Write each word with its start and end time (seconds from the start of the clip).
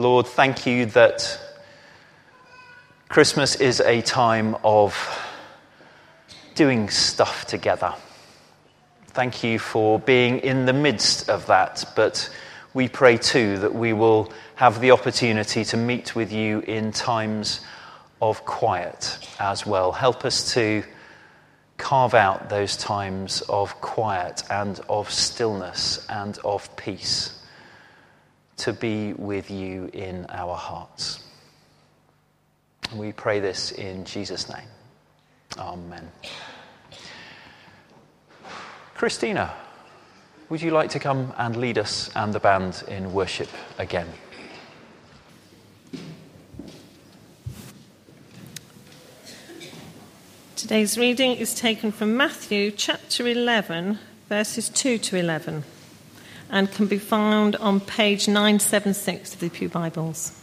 Lord, 0.00 0.26
thank 0.26 0.64
you 0.64 0.86
that 0.86 1.38
Christmas 3.10 3.56
is 3.56 3.80
a 3.80 4.00
time 4.00 4.56
of 4.64 4.96
doing 6.54 6.88
stuff 6.88 7.44
together. 7.44 7.94
Thank 9.08 9.44
you 9.44 9.58
for 9.58 9.98
being 9.98 10.38
in 10.38 10.64
the 10.64 10.72
midst 10.72 11.28
of 11.28 11.44
that, 11.48 11.84
but 11.94 12.30
we 12.72 12.88
pray 12.88 13.18
too 13.18 13.58
that 13.58 13.74
we 13.74 13.92
will 13.92 14.32
have 14.54 14.80
the 14.80 14.92
opportunity 14.92 15.64
to 15.66 15.76
meet 15.76 16.16
with 16.16 16.32
you 16.32 16.60
in 16.60 16.92
times 16.92 17.60
of 18.22 18.46
quiet 18.46 19.18
as 19.38 19.66
well. 19.66 19.92
Help 19.92 20.24
us 20.24 20.54
to 20.54 20.82
carve 21.76 22.14
out 22.14 22.48
those 22.48 22.74
times 22.74 23.42
of 23.50 23.78
quiet 23.82 24.44
and 24.48 24.80
of 24.88 25.10
stillness 25.10 26.06
and 26.08 26.38
of 26.38 26.74
peace 26.76 27.39
to 28.60 28.74
be 28.74 29.14
with 29.14 29.50
you 29.50 29.88
in 29.94 30.26
our 30.28 30.54
hearts. 30.54 31.24
We 32.94 33.12
pray 33.12 33.40
this 33.40 33.72
in 33.72 34.04
Jesus' 34.04 34.50
name. 34.50 34.68
Amen. 35.58 36.10
Christina, 38.94 39.54
would 40.50 40.60
you 40.60 40.72
like 40.72 40.90
to 40.90 40.98
come 40.98 41.32
and 41.38 41.56
lead 41.56 41.78
us 41.78 42.10
and 42.14 42.34
the 42.34 42.40
band 42.40 42.82
in 42.86 43.14
worship 43.14 43.48
again? 43.78 44.08
Today's 50.54 50.98
reading 50.98 51.34
is 51.36 51.54
taken 51.54 51.92
from 51.92 52.14
Matthew 52.14 52.70
chapter 52.70 53.26
11, 53.26 53.98
verses 54.28 54.68
2 54.68 54.98
to 54.98 55.16
11 55.16 55.64
and 56.50 56.70
can 56.70 56.86
be 56.86 56.98
found 56.98 57.56
on 57.56 57.80
page 57.80 58.26
976 58.26 59.34
of 59.34 59.40
the 59.40 59.48
Pew 59.48 59.68
Bibles. 59.68 60.36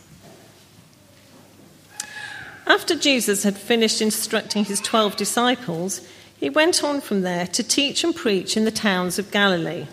After 2.65 2.95
Jesus 2.95 3.43
had 3.43 3.57
finished 3.57 4.01
instructing 4.01 4.65
his 4.65 4.81
twelve 4.81 5.15
disciples, 5.15 6.01
he 6.37 6.49
went 6.49 6.83
on 6.83 7.01
from 7.01 7.21
there 7.21 7.47
to 7.47 7.63
teach 7.63 8.03
and 8.03 8.15
preach 8.15 8.57
in 8.57 8.65
the 8.65 8.71
towns 8.71 9.17
of 9.17 9.31
Galilee. 9.31 9.87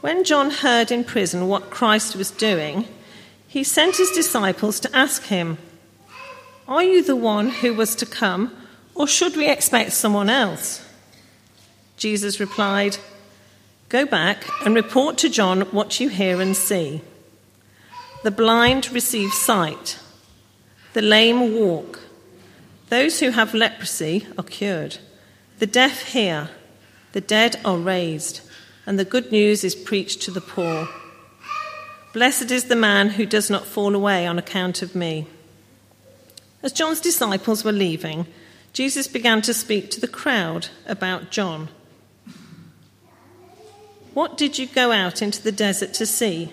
When 0.00 0.24
John 0.24 0.50
heard 0.50 0.90
in 0.90 1.04
prison 1.04 1.48
what 1.48 1.70
Christ 1.70 2.16
was 2.16 2.30
doing, 2.30 2.86
he 3.46 3.64
sent 3.64 3.96
his 3.96 4.10
disciples 4.12 4.80
to 4.80 4.96
ask 4.96 5.24
him, 5.24 5.58
Are 6.66 6.82
you 6.82 7.02
the 7.02 7.16
one 7.16 7.50
who 7.50 7.74
was 7.74 7.94
to 7.96 8.06
come, 8.06 8.56
or 8.94 9.06
should 9.06 9.36
we 9.36 9.48
expect 9.48 9.92
someone 9.92 10.30
else? 10.30 10.88
Jesus 11.96 12.40
replied, 12.40 12.96
Go 13.92 14.06
back 14.06 14.48
and 14.64 14.74
report 14.74 15.18
to 15.18 15.28
John 15.28 15.60
what 15.70 16.00
you 16.00 16.08
hear 16.08 16.40
and 16.40 16.56
see. 16.56 17.02
The 18.22 18.30
blind 18.30 18.90
receive 18.90 19.34
sight, 19.34 19.98
the 20.94 21.02
lame 21.02 21.54
walk, 21.54 22.00
those 22.88 23.20
who 23.20 23.32
have 23.32 23.52
leprosy 23.52 24.26
are 24.38 24.44
cured, 24.44 24.96
the 25.58 25.66
deaf 25.66 26.04
hear, 26.04 26.48
the 27.12 27.20
dead 27.20 27.60
are 27.66 27.76
raised, 27.76 28.40
and 28.86 28.98
the 28.98 29.04
good 29.04 29.30
news 29.30 29.62
is 29.62 29.74
preached 29.74 30.22
to 30.22 30.30
the 30.30 30.40
poor. 30.40 30.88
Blessed 32.14 32.50
is 32.50 32.64
the 32.64 32.74
man 32.74 33.10
who 33.10 33.26
does 33.26 33.50
not 33.50 33.66
fall 33.66 33.94
away 33.94 34.26
on 34.26 34.38
account 34.38 34.80
of 34.80 34.94
me. 34.94 35.26
As 36.62 36.72
John's 36.72 37.02
disciples 37.02 37.62
were 37.62 37.72
leaving, 37.72 38.26
Jesus 38.72 39.06
began 39.06 39.42
to 39.42 39.52
speak 39.52 39.90
to 39.90 40.00
the 40.00 40.08
crowd 40.08 40.68
about 40.86 41.30
John. 41.30 41.68
What 44.14 44.36
did 44.36 44.58
you 44.58 44.66
go 44.66 44.92
out 44.92 45.22
into 45.22 45.42
the 45.42 45.52
desert 45.52 45.94
to 45.94 46.06
see? 46.06 46.52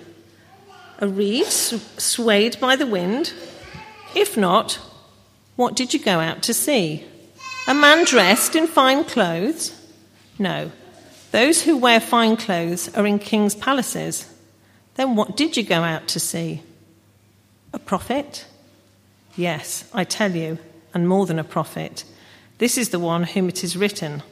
A 1.00 1.08
reed 1.08 1.46
swayed 1.48 2.60
by 2.60 2.76
the 2.76 2.88
wind? 2.88 3.34
If 4.16 4.38
not, 4.38 4.80
what 5.56 5.76
did 5.76 5.94
you 5.94 6.00
go 6.00 6.20
out 6.20 6.42
to 6.44 6.54
see? 6.54 7.04
A 7.68 7.74
man 7.74 8.06
dressed 8.06 8.56
in 8.56 8.66
fine 8.66 9.04
clothes? 9.04 9.76
No. 10.38 10.72
Those 11.32 11.62
who 11.62 11.78
wear 11.78 12.00
fine 12.00 12.38
clothes 12.38 12.94
are 12.96 13.06
in 13.06 13.20
king's 13.20 13.56
palaces. 13.56 14.34
Then 14.96 15.16
what 15.16 15.36
did 15.36 15.58
you 15.58 15.64
go 15.64 15.82
out 15.84 16.08
to 16.10 16.20
see? 16.20 16.64
A 17.74 17.80
prophet? 17.80 18.48
Yes, 19.36 19.84
I 19.94 20.06
tell 20.06 20.32
you, 20.32 20.58
and 20.94 21.08
more 21.08 21.26
than 21.26 21.40
a 21.40 21.44
prophet. 21.44 22.04
This 22.58 22.78
is 22.78 22.90
the 22.90 23.00
one 23.00 23.24
whom 23.24 23.50
it 23.50 23.64
is 23.64 23.78
written 23.78 24.24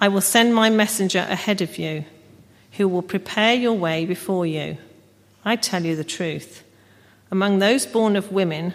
I 0.00 0.08
will 0.08 0.20
send 0.20 0.54
my 0.54 0.70
messenger 0.70 1.26
ahead 1.28 1.60
of 1.60 1.76
you 1.76 2.04
who 2.72 2.88
will 2.88 3.02
prepare 3.02 3.54
your 3.54 3.72
way 3.72 4.04
before 4.04 4.46
you. 4.46 4.78
I 5.44 5.56
tell 5.56 5.84
you 5.84 5.96
the 5.96 6.04
truth. 6.04 6.64
Among 7.30 7.58
those 7.58 7.86
born 7.86 8.16
of 8.16 8.32
women, 8.32 8.74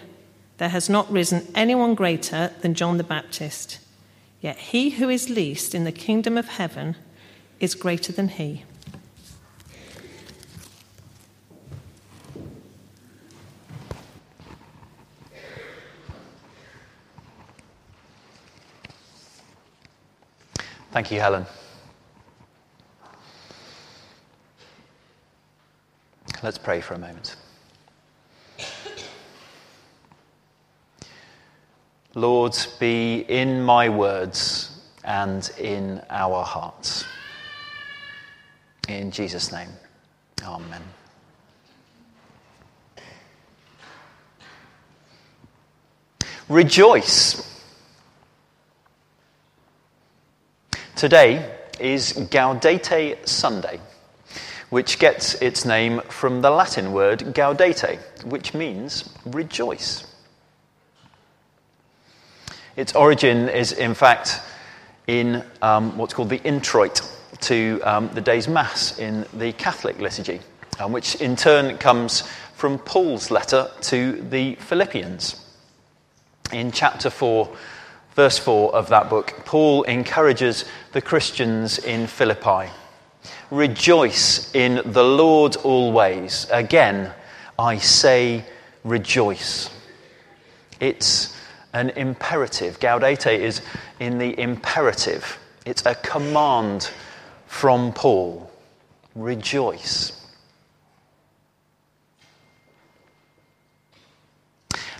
there 0.58 0.68
has 0.68 0.88
not 0.88 1.10
risen 1.10 1.46
anyone 1.54 1.94
greater 1.94 2.52
than 2.60 2.74
John 2.74 2.96
the 2.96 3.04
Baptist. 3.04 3.78
Yet 4.40 4.56
he 4.56 4.90
who 4.90 5.08
is 5.08 5.30
least 5.30 5.74
in 5.74 5.84
the 5.84 5.92
kingdom 5.92 6.36
of 6.36 6.48
heaven 6.48 6.96
is 7.60 7.74
greater 7.74 8.12
than 8.12 8.28
he. 8.28 8.64
Thank 20.92 21.10
you, 21.10 21.18
Helen. 21.18 21.44
Let's 26.44 26.58
pray 26.58 26.82
for 26.82 26.92
a 26.92 26.98
moment. 26.98 27.36
Lord, 32.14 32.54
be 32.78 33.20
in 33.20 33.62
my 33.62 33.88
words 33.88 34.78
and 35.04 35.50
in 35.58 36.02
our 36.10 36.44
hearts. 36.44 37.06
In 38.88 39.10
Jesus' 39.10 39.52
name, 39.52 39.70
Amen. 40.42 40.82
Rejoice. 46.50 47.64
Today 50.94 51.56
is 51.80 52.12
Gaudete 52.12 53.26
Sunday 53.26 53.80
which 54.70 54.98
gets 54.98 55.34
its 55.36 55.64
name 55.64 56.00
from 56.08 56.40
the 56.40 56.50
Latin 56.50 56.92
word 56.92 57.20
gaudete, 57.20 57.98
which 58.24 58.54
means 58.54 59.08
rejoice. 59.26 60.06
Its 62.76 62.94
origin 62.94 63.48
is, 63.48 63.72
in 63.72 63.94
fact, 63.94 64.40
in 65.06 65.44
um, 65.62 65.96
what's 65.96 66.14
called 66.14 66.30
the 66.30 66.42
introit 66.42 67.02
to 67.40 67.80
um, 67.84 68.10
the 68.14 68.20
day's 68.20 68.48
Mass 68.48 68.98
in 68.98 69.26
the 69.34 69.52
Catholic 69.52 70.00
liturgy, 70.00 70.40
um, 70.80 70.92
which 70.92 71.14
in 71.16 71.36
turn 71.36 71.78
comes 71.78 72.22
from 72.54 72.78
Paul's 72.78 73.30
letter 73.30 73.70
to 73.82 74.20
the 74.22 74.54
Philippians. 74.56 75.40
In 76.52 76.72
chapter 76.72 77.10
4, 77.10 77.56
verse 78.14 78.38
4 78.38 78.74
of 78.74 78.88
that 78.88 79.08
book, 79.08 79.34
Paul 79.44 79.84
encourages 79.84 80.64
the 80.92 81.02
Christians 81.02 81.78
in 81.78 82.06
Philippi 82.06 82.70
Rejoice 83.50 84.54
in 84.54 84.80
the 84.84 85.04
Lord 85.04 85.56
always. 85.56 86.46
Again, 86.50 87.12
I 87.58 87.78
say 87.78 88.44
rejoice. 88.82 89.70
It's 90.80 91.36
an 91.72 91.90
imperative. 91.90 92.78
Gaudete 92.80 93.38
is 93.38 93.60
in 94.00 94.18
the 94.18 94.38
imperative, 94.40 95.38
it's 95.66 95.84
a 95.86 95.94
command 95.94 96.90
from 97.46 97.92
Paul. 97.92 98.50
Rejoice. 99.14 100.20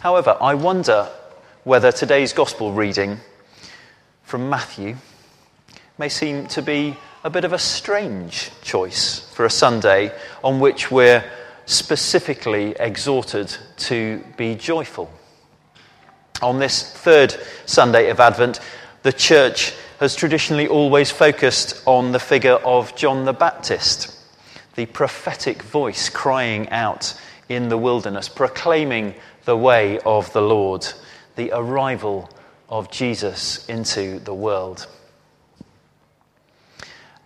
However, 0.00 0.36
I 0.40 0.54
wonder 0.54 1.08
whether 1.64 1.90
today's 1.90 2.32
gospel 2.32 2.72
reading 2.72 3.18
from 4.22 4.48
Matthew 4.50 4.96
may 5.98 6.08
seem 6.08 6.46
to 6.48 6.62
be 6.62 6.96
a 7.24 7.30
bit 7.30 7.46
of 7.46 7.54
a 7.54 7.58
strange 7.58 8.50
choice 8.60 9.20
for 9.32 9.46
a 9.46 9.50
Sunday 9.50 10.12
on 10.44 10.60
which 10.60 10.90
we're 10.90 11.24
specifically 11.64 12.76
exhorted 12.78 13.56
to 13.78 14.22
be 14.36 14.54
joyful. 14.54 15.10
On 16.42 16.58
this 16.58 16.92
third 16.92 17.34
Sunday 17.64 18.10
of 18.10 18.20
Advent, 18.20 18.60
the 19.02 19.12
church 19.12 19.72
has 20.00 20.14
traditionally 20.14 20.68
always 20.68 21.10
focused 21.10 21.82
on 21.86 22.12
the 22.12 22.18
figure 22.18 22.56
of 22.56 22.94
John 22.94 23.24
the 23.24 23.32
Baptist, 23.32 24.14
the 24.74 24.84
prophetic 24.84 25.62
voice 25.62 26.10
crying 26.10 26.68
out 26.68 27.18
in 27.48 27.70
the 27.70 27.78
wilderness, 27.78 28.28
proclaiming 28.28 29.14
the 29.46 29.56
way 29.56 29.98
of 30.00 30.30
the 30.34 30.42
Lord, 30.42 30.86
the 31.36 31.52
arrival 31.52 32.28
of 32.68 32.90
Jesus 32.90 33.66
into 33.66 34.18
the 34.18 34.34
world. 34.34 34.86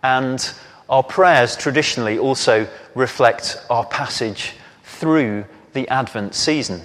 And 0.03 0.51
our 0.89 1.03
prayers 1.03 1.55
traditionally 1.55 2.17
also 2.17 2.67
reflect 2.95 3.61
our 3.69 3.85
passage 3.85 4.53
through 4.83 5.45
the 5.73 5.87
Advent 5.89 6.33
season. 6.33 6.81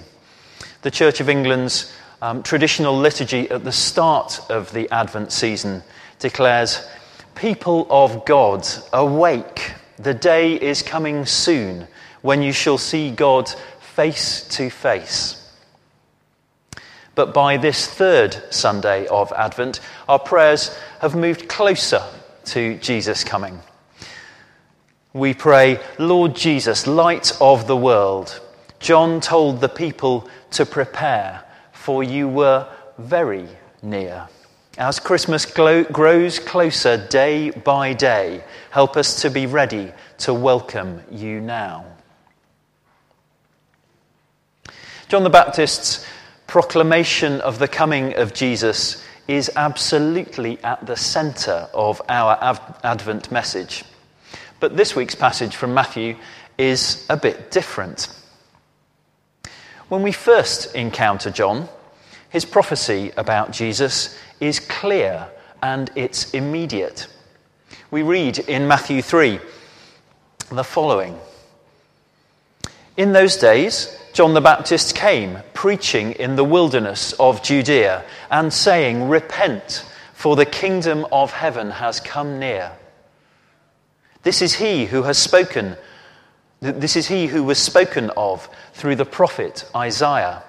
The 0.81 0.91
Church 0.91 1.19
of 1.19 1.29
England's 1.29 1.91
um, 2.21 2.43
traditional 2.43 2.97
liturgy 2.97 3.49
at 3.49 3.63
the 3.63 3.71
start 3.71 4.39
of 4.49 4.71
the 4.73 4.89
Advent 4.91 5.31
season 5.31 5.83
declares, 6.19 6.87
People 7.35 7.87
of 7.89 8.25
God, 8.25 8.67
awake! 8.93 9.73
The 9.97 10.13
day 10.13 10.53
is 10.53 10.81
coming 10.81 11.25
soon 11.25 11.87
when 12.21 12.41
you 12.41 12.51
shall 12.51 12.77
see 12.77 13.11
God 13.11 13.49
face 13.79 14.47
to 14.49 14.69
face. 14.69 15.41
But 17.15 17.33
by 17.33 17.57
this 17.57 17.87
third 17.87 18.41
Sunday 18.49 19.07
of 19.07 19.31
Advent, 19.33 19.79
our 20.09 20.19
prayers 20.19 20.77
have 20.99 21.15
moved 21.15 21.47
closer 21.47 22.03
to 22.47 22.77
Jesus 22.77 23.23
coming. 23.23 23.59
We 25.13 25.33
pray, 25.33 25.79
Lord 25.97 26.35
Jesus, 26.35 26.87
light 26.87 27.31
of 27.39 27.67
the 27.67 27.77
world. 27.77 28.41
John 28.79 29.21
told 29.21 29.61
the 29.61 29.69
people 29.69 30.29
to 30.51 30.65
prepare, 30.65 31.43
for 31.71 32.03
you 32.03 32.27
were 32.27 32.67
very 32.97 33.47
near. 33.81 34.27
As 34.77 34.99
Christmas 34.99 35.45
grows 35.45 36.39
closer 36.39 36.97
day 37.07 37.49
by 37.49 37.93
day, 37.93 38.43
help 38.71 38.97
us 38.97 39.21
to 39.21 39.29
be 39.29 39.45
ready 39.45 39.93
to 40.17 40.33
welcome 40.33 41.01
you 41.09 41.39
now. 41.39 41.85
John 45.07 45.23
the 45.23 45.29
Baptist's 45.29 46.05
proclamation 46.47 47.39
of 47.41 47.59
the 47.59 47.67
coming 47.67 48.15
of 48.15 48.33
Jesus 48.33 49.04
is 49.27 49.51
absolutely 49.55 50.63
at 50.63 50.85
the 50.85 50.95
centre 50.95 51.67
of 51.73 52.01
our 52.09 52.37
Advent 52.83 53.31
message. 53.31 53.83
But 54.59 54.77
this 54.77 54.95
week's 54.95 55.15
passage 55.15 55.55
from 55.55 55.73
Matthew 55.73 56.15
is 56.57 57.05
a 57.09 57.17
bit 57.17 57.51
different. 57.51 58.07
When 59.89 60.03
we 60.03 60.11
first 60.11 60.75
encounter 60.75 61.29
John, 61.29 61.67
his 62.29 62.45
prophecy 62.45 63.11
about 63.17 63.51
Jesus 63.51 64.17
is 64.39 64.59
clear 64.59 65.27
and 65.61 65.91
it's 65.95 66.33
immediate. 66.33 67.07
We 67.91 68.01
read 68.01 68.39
in 68.39 68.67
Matthew 68.67 69.01
3 69.01 69.39
the 70.51 70.63
following 70.63 71.17
In 72.97 73.13
those 73.13 73.37
days, 73.37 73.97
John 74.15 74.33
the 74.33 74.39
Baptist 74.39 74.95
came, 74.95 75.39
preaching 75.53 76.13
in 76.13 76.37
the 76.37 76.43
wilderness 76.45 77.11
of 77.19 77.43
Judea, 77.43 78.05
and 78.31 78.53
saying, 78.53 79.09
Repent, 79.09 79.83
for 80.13 80.37
the 80.37 80.45
kingdom 80.45 81.05
of 81.11 81.33
heaven 81.33 81.69
has 81.69 81.99
come 81.99 82.39
near. 82.39 82.71
This 84.23 84.41
is 84.41 84.53
he 84.53 84.85
who 84.85 85.03
has 85.03 85.17
spoken, 85.17 85.75
this 86.61 86.95
is 86.95 87.09
he 87.09 87.27
who 87.27 87.43
was 87.43 87.59
spoken 87.59 88.09
of 88.15 88.47
through 88.71 88.95
the 88.95 89.03
prophet 89.03 89.69
Isaiah, 89.75 90.43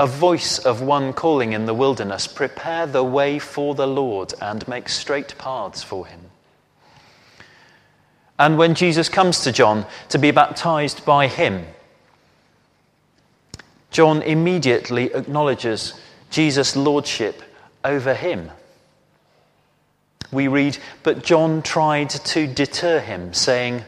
a 0.00 0.06
voice 0.08 0.58
of 0.58 0.82
one 0.82 1.12
calling 1.12 1.52
in 1.52 1.66
the 1.66 1.74
wilderness, 1.74 2.26
Prepare 2.26 2.88
the 2.88 3.04
way 3.04 3.38
for 3.38 3.76
the 3.76 3.86
Lord 3.86 4.34
and 4.42 4.66
make 4.66 4.88
straight 4.88 5.38
paths 5.38 5.80
for 5.80 6.08
him. 6.08 6.22
And 8.36 8.58
when 8.58 8.74
Jesus 8.74 9.08
comes 9.08 9.44
to 9.44 9.52
John 9.52 9.86
to 10.08 10.18
be 10.18 10.32
baptized 10.32 11.04
by 11.04 11.28
him, 11.28 11.66
John 13.96 14.20
immediately 14.20 15.06
acknowledges 15.14 15.94
Jesus' 16.28 16.76
lordship 16.76 17.40
over 17.82 18.12
him. 18.12 18.50
We 20.30 20.48
read, 20.48 20.76
But 21.02 21.24
John 21.24 21.62
tried 21.62 22.10
to 22.10 22.46
deter 22.46 23.00
him, 23.00 23.32
saying, 23.32 23.84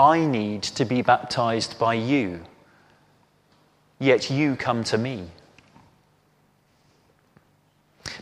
I 0.00 0.18
need 0.18 0.64
to 0.64 0.84
be 0.84 1.00
baptized 1.00 1.78
by 1.78 1.94
you, 1.94 2.40
yet 4.00 4.30
you 4.30 4.56
come 4.56 4.82
to 4.82 4.98
me. 4.98 5.28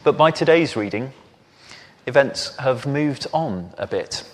But 0.04 0.18
by 0.18 0.32
today's 0.32 0.76
reading, 0.76 1.10
events 2.06 2.54
have 2.58 2.84
moved 2.84 3.26
on 3.32 3.72
a 3.78 3.86
bit, 3.86 4.24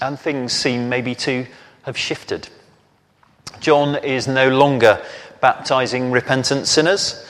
and 0.00 0.18
things 0.18 0.54
seem 0.54 0.88
maybe 0.88 1.14
to 1.16 1.46
have 1.82 1.98
shifted. 1.98 2.48
John 3.60 3.96
is 3.96 4.26
no 4.26 4.48
longer 4.48 5.04
baptizing 5.42 6.12
repentant 6.12 6.68
sinners, 6.68 7.28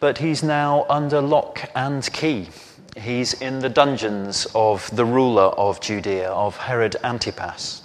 but 0.00 0.18
he's 0.18 0.42
now 0.42 0.86
under 0.88 1.20
lock 1.20 1.70
and 1.76 2.10
key. 2.12 2.48
He's 2.96 3.34
in 3.34 3.58
the 3.58 3.68
dungeons 3.68 4.46
of 4.54 4.90
the 4.96 5.04
ruler 5.04 5.42
of 5.42 5.80
Judea, 5.80 6.30
of 6.30 6.56
Herod 6.56 6.96
Antipas. 7.04 7.82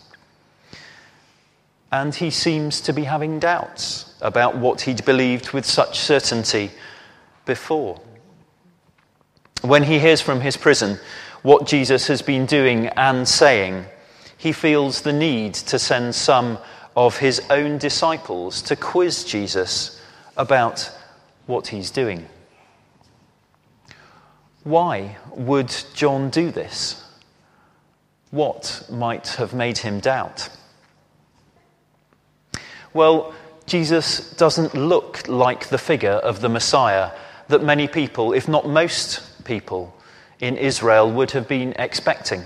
And 1.91 2.15
he 2.15 2.29
seems 2.29 2.79
to 2.81 2.93
be 2.93 3.03
having 3.03 3.39
doubts 3.39 4.15
about 4.21 4.57
what 4.57 4.81
he'd 4.81 5.03
believed 5.03 5.51
with 5.51 5.65
such 5.65 5.99
certainty 5.99 6.71
before. 7.45 7.99
When 9.61 9.83
he 9.83 9.99
hears 9.99 10.21
from 10.21 10.39
his 10.39 10.55
prison 10.55 10.97
what 11.41 11.67
Jesus 11.67 12.07
has 12.07 12.21
been 12.21 12.45
doing 12.45 12.87
and 12.87 13.27
saying, 13.27 13.83
he 14.37 14.53
feels 14.53 15.01
the 15.01 15.11
need 15.11 15.55
to 15.55 15.77
send 15.77 16.15
some 16.15 16.57
of 16.95 17.17
his 17.17 17.41
own 17.49 17.77
disciples 17.77 18.61
to 18.63 18.75
quiz 18.75 19.23
Jesus 19.23 20.01
about 20.37 20.91
what 21.45 21.67
he's 21.67 21.91
doing. 21.91 22.27
Why 24.63 25.17
would 25.31 25.73
John 25.93 26.29
do 26.29 26.51
this? 26.51 27.03
What 28.29 28.85
might 28.89 29.27
have 29.29 29.53
made 29.53 29.79
him 29.79 29.99
doubt? 29.99 30.49
Well, 32.93 33.33
Jesus 33.65 34.31
doesn't 34.35 34.75
look 34.75 35.27
like 35.27 35.69
the 35.69 35.77
figure 35.77 36.11
of 36.11 36.41
the 36.41 36.49
Messiah 36.49 37.11
that 37.47 37.63
many 37.63 37.87
people, 37.87 38.33
if 38.33 38.47
not 38.47 38.67
most 38.67 39.43
people, 39.45 39.95
in 40.39 40.57
Israel 40.57 41.11
would 41.11 41.31
have 41.31 41.47
been 41.47 41.73
expecting. 41.77 42.43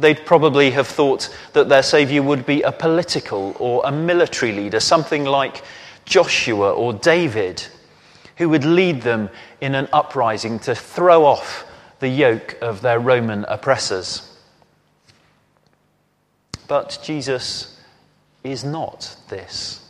They'd 0.00 0.24
probably 0.24 0.70
have 0.70 0.88
thought 0.88 1.28
that 1.52 1.68
their 1.68 1.82
Saviour 1.82 2.22
would 2.22 2.46
be 2.46 2.62
a 2.62 2.72
political 2.72 3.54
or 3.58 3.82
a 3.84 3.92
military 3.92 4.52
leader, 4.52 4.80
something 4.80 5.24
like 5.24 5.62
Joshua 6.06 6.72
or 6.72 6.94
David, 6.94 7.64
who 8.36 8.48
would 8.48 8.64
lead 8.64 9.02
them 9.02 9.28
in 9.60 9.74
an 9.74 9.88
uprising 9.92 10.58
to 10.60 10.74
throw 10.74 11.26
off 11.26 11.66
the 11.98 12.08
yoke 12.08 12.56
of 12.62 12.80
their 12.80 12.98
Roman 12.98 13.44
oppressors. 13.44 14.26
But 16.66 16.98
Jesus 17.02 17.78
is 18.42 18.64
not 18.64 19.16
this. 19.28 19.86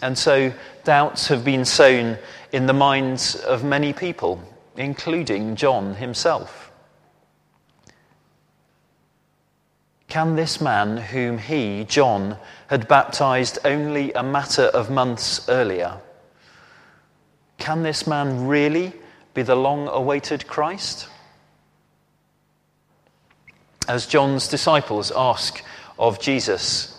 And 0.00 0.16
so 0.16 0.52
doubts 0.84 1.26
have 1.26 1.44
been 1.44 1.64
sown 1.64 2.18
in 2.52 2.66
the 2.66 2.72
minds 2.72 3.34
of 3.34 3.64
many 3.64 3.92
people, 3.92 4.40
including 4.76 5.56
John 5.56 5.96
himself. 5.96 6.67
Can 10.08 10.36
this 10.36 10.60
man, 10.60 10.96
whom 10.96 11.38
he, 11.38 11.84
John, 11.84 12.38
had 12.68 12.88
baptized 12.88 13.58
only 13.64 14.12
a 14.14 14.22
matter 14.22 14.64
of 14.64 14.90
months 14.90 15.46
earlier, 15.48 16.00
can 17.58 17.82
this 17.82 18.06
man 18.06 18.46
really 18.46 18.94
be 19.34 19.42
the 19.42 19.54
long 19.54 19.86
awaited 19.88 20.46
Christ? 20.46 21.08
As 23.86 24.06
John's 24.06 24.48
disciples 24.48 25.12
ask 25.14 25.62
of 25.98 26.20
Jesus, 26.20 26.98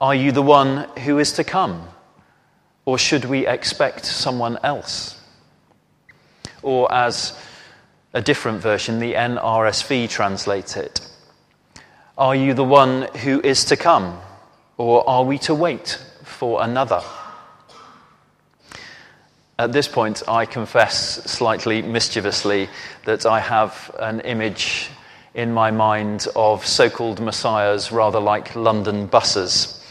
Are 0.00 0.14
you 0.14 0.30
the 0.30 0.42
one 0.42 0.88
who 0.98 1.18
is 1.18 1.32
to 1.32 1.44
come? 1.44 1.88
Or 2.84 2.98
should 2.98 3.24
we 3.24 3.46
expect 3.46 4.04
someone 4.04 4.58
else? 4.62 5.18
Or 6.62 6.92
as 6.92 7.38
a 8.12 8.20
different 8.20 8.60
version, 8.60 8.98
the 8.98 9.14
NRSV 9.14 10.10
translates 10.10 10.76
it, 10.76 11.00
are 12.16 12.36
you 12.36 12.54
the 12.54 12.64
one 12.64 13.08
who 13.24 13.40
is 13.40 13.64
to 13.66 13.76
come, 13.76 14.20
or 14.76 15.08
are 15.08 15.24
we 15.24 15.38
to 15.38 15.54
wait 15.54 16.00
for 16.22 16.62
another? 16.62 17.02
At 19.58 19.72
this 19.72 19.88
point, 19.88 20.22
I 20.28 20.46
confess 20.46 21.24
slightly 21.24 21.82
mischievously 21.82 22.68
that 23.04 23.26
I 23.26 23.40
have 23.40 23.94
an 23.98 24.20
image 24.20 24.90
in 25.34 25.52
my 25.52 25.72
mind 25.72 26.28
of 26.36 26.64
so 26.64 26.88
called 26.88 27.20
messiahs 27.20 27.90
rather 27.90 28.20
like 28.20 28.54
London 28.54 29.06
buses. 29.06 29.84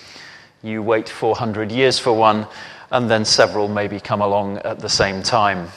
You 0.61 0.81
wait 0.81 1.09
400 1.09 1.73
years 1.73 1.99
for 1.99 2.13
one, 2.13 2.47
and 2.89 3.09
then 3.09 3.25
several 3.25 3.67
maybe 3.67 3.99
come 3.99 4.21
along 4.21 4.59
at 4.59 4.79
the 4.79 4.89
same 4.89 5.23
time. 5.23 5.67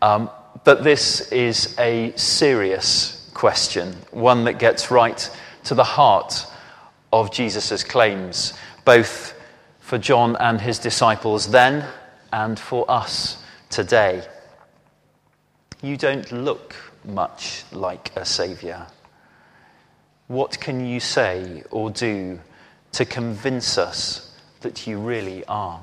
Um, 0.00 0.28
but 0.64 0.82
this 0.82 1.30
is 1.30 1.76
a 1.78 2.12
serious 2.16 3.21
question, 3.34 3.94
one 4.10 4.44
that 4.44 4.58
gets 4.58 4.90
right 4.90 5.30
to 5.64 5.74
the 5.74 5.84
heart 5.84 6.46
of 7.12 7.32
Jesus' 7.32 7.84
claims, 7.84 8.54
both 8.84 9.34
for 9.80 9.98
John 9.98 10.36
and 10.36 10.60
his 10.60 10.78
disciples 10.78 11.50
then 11.50 11.86
and 12.32 12.58
for 12.58 12.90
us 12.90 13.42
today. 13.70 14.26
You 15.82 15.96
don't 15.96 16.30
look 16.32 16.74
much 17.04 17.64
like 17.72 18.12
a 18.16 18.24
Saviour. 18.24 18.86
What 20.28 20.60
can 20.60 20.86
you 20.86 21.00
say 21.00 21.64
or 21.70 21.90
do 21.90 22.38
to 22.92 23.04
convince 23.04 23.78
us 23.78 24.32
that 24.60 24.86
you 24.86 24.98
really 24.98 25.44
are. 25.46 25.82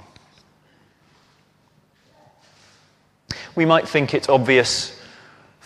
We 3.55 3.65
might 3.65 3.87
think 3.87 4.13
it 4.13 4.29
obvious 4.29 4.98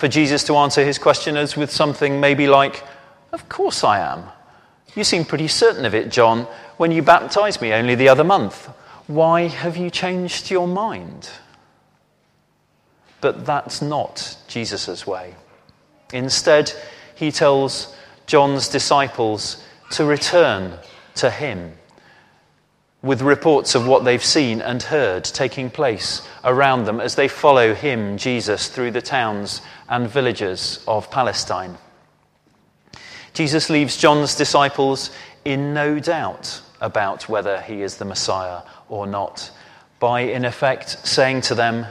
for 0.03 0.09
Jesus 0.09 0.43
to 0.43 0.57
answer 0.57 0.83
his 0.83 0.97
questioners 0.97 1.55
with 1.55 1.71
something 1.71 2.19
maybe 2.19 2.45
like, 2.45 2.83
Of 3.31 3.47
course 3.47 3.85
I 3.85 3.99
am. 3.99 4.25
You 4.97 5.05
seem 5.05 5.23
pretty 5.23 5.47
certain 5.47 5.85
of 5.85 5.95
it, 5.95 6.11
John, 6.11 6.41
when 6.75 6.91
you 6.91 7.01
baptized 7.01 7.61
me 7.61 7.71
only 7.71 7.95
the 7.95 8.09
other 8.09 8.25
month. 8.25 8.65
Why 9.07 9.43
have 9.43 9.77
you 9.77 9.89
changed 9.89 10.51
your 10.51 10.67
mind? 10.67 11.29
But 13.21 13.45
that's 13.45 13.81
not 13.81 14.35
Jesus' 14.49 15.07
way. 15.07 15.35
Instead, 16.11 16.73
he 17.15 17.31
tells 17.31 17.95
John's 18.27 18.67
disciples 18.67 19.63
to 19.91 20.03
return 20.03 20.79
to 21.15 21.29
him 21.29 21.77
with 23.03 23.21
reports 23.21 23.75
of 23.75 23.85
what 23.85 24.05
they've 24.05 24.23
seen 24.23 24.61
and 24.61 24.81
heard 24.81 25.25
taking 25.25 25.69
place 25.69 26.25
around 26.45 26.85
them 26.85 27.01
as 27.01 27.15
they 27.15 27.27
follow 27.27 27.73
him, 27.73 28.17
Jesus, 28.17 28.69
through 28.69 28.91
the 28.91 29.01
towns 29.01 29.61
and 29.89 30.09
villages 30.09 30.83
of 30.87 31.09
Palestine. 31.11 31.77
Jesus 33.33 33.69
leaves 33.69 33.97
John's 33.97 34.35
disciples 34.35 35.09
in 35.43 35.73
no 35.73 35.99
doubt 35.99 36.61
about 36.79 37.27
whether 37.27 37.61
he 37.61 37.81
is 37.81 37.97
the 37.97 38.05
Messiah 38.05 38.61
or 38.89 39.07
not, 39.07 39.49
by 39.99 40.21
in 40.21 40.45
effect 40.45 41.07
saying 41.07 41.41
to 41.41 41.55
them, 41.55 41.85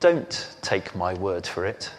Don't 0.00 0.48
take 0.60 0.94
my 0.94 1.14
word 1.14 1.46
for 1.46 1.64
it, 1.64 1.90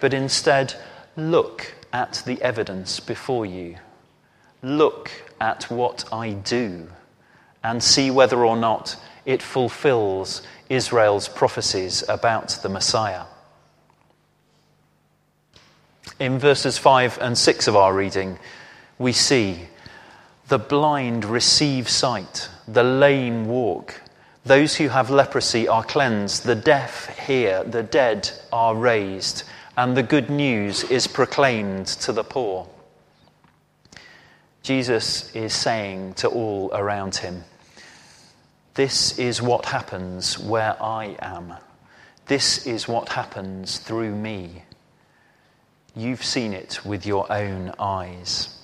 but 0.00 0.14
instead 0.14 0.74
look 1.16 1.74
at 1.92 2.22
the 2.26 2.40
evidence 2.42 3.00
before 3.00 3.44
you. 3.44 3.76
Look 4.62 5.10
at 5.40 5.64
what 5.64 6.04
I 6.12 6.32
do 6.32 6.88
and 7.64 7.82
see 7.82 8.10
whether 8.10 8.44
or 8.44 8.56
not 8.56 8.96
it 9.24 9.42
fulfills 9.42 10.42
Israel's 10.72 11.28
prophecies 11.28 12.02
about 12.08 12.48
the 12.62 12.68
Messiah. 12.70 13.24
In 16.18 16.38
verses 16.38 16.78
5 16.78 17.18
and 17.20 17.36
6 17.36 17.68
of 17.68 17.76
our 17.76 17.92
reading, 17.92 18.38
we 18.98 19.12
see 19.12 19.68
the 20.48 20.58
blind 20.58 21.26
receive 21.26 21.90
sight, 21.90 22.48
the 22.66 22.82
lame 22.82 23.46
walk, 23.46 24.00
those 24.46 24.76
who 24.76 24.88
have 24.88 25.10
leprosy 25.10 25.68
are 25.68 25.84
cleansed, 25.84 26.44
the 26.44 26.54
deaf 26.54 27.06
hear, 27.18 27.62
the 27.64 27.82
dead 27.82 28.30
are 28.50 28.74
raised, 28.74 29.42
and 29.76 29.94
the 29.94 30.02
good 30.02 30.30
news 30.30 30.84
is 30.84 31.06
proclaimed 31.06 31.86
to 31.86 32.12
the 32.12 32.24
poor. 32.24 32.66
Jesus 34.62 35.34
is 35.34 35.52
saying 35.52 36.14
to 36.14 36.28
all 36.28 36.70
around 36.72 37.16
him, 37.16 37.44
This 38.74 39.18
is 39.18 39.42
what 39.42 39.66
happens 39.66 40.38
where 40.38 40.82
I 40.82 41.16
am. 41.20 41.54
This 42.26 42.66
is 42.66 42.88
what 42.88 43.10
happens 43.10 43.78
through 43.78 44.14
me. 44.14 44.62
You've 45.94 46.24
seen 46.24 46.54
it 46.54 46.84
with 46.84 47.04
your 47.04 47.30
own 47.30 47.74
eyes. 47.78 48.58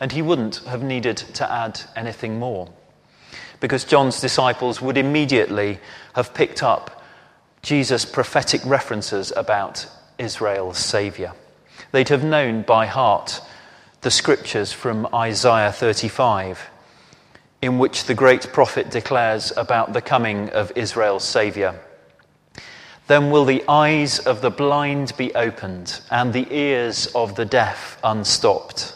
And 0.00 0.12
he 0.12 0.22
wouldn't 0.22 0.64
have 0.66 0.82
needed 0.82 1.18
to 1.18 1.52
add 1.52 1.78
anything 1.94 2.38
more, 2.38 2.70
because 3.60 3.84
John's 3.84 4.18
disciples 4.18 4.80
would 4.80 4.96
immediately 4.96 5.78
have 6.14 6.32
picked 6.32 6.62
up 6.62 7.02
Jesus' 7.60 8.06
prophetic 8.06 8.64
references 8.64 9.30
about 9.36 9.86
Israel's 10.18 10.78
Saviour. 10.78 11.34
They'd 11.92 12.08
have 12.08 12.24
known 12.24 12.62
by 12.62 12.86
heart 12.86 13.42
the 14.00 14.10
scriptures 14.10 14.72
from 14.72 15.06
Isaiah 15.14 15.72
35, 15.72 16.70
in 17.62 17.78
which 17.78 18.04
the 18.04 18.14
great 18.14 18.52
prophet 18.52 18.90
declares 18.90 19.52
about 19.56 19.92
the 19.92 20.00
coming 20.00 20.48
of 20.50 20.72
Israel's 20.76 21.24
Saviour. 21.24 21.78
Then 23.06 23.30
will 23.30 23.44
the 23.44 23.64
eyes 23.68 24.18
of 24.20 24.40
the 24.40 24.50
blind 24.50 25.12
be 25.16 25.34
opened, 25.34 26.00
and 26.10 26.32
the 26.32 26.46
ears 26.50 27.06
of 27.08 27.34
the 27.34 27.44
deaf 27.44 27.98
unstopped. 28.04 28.94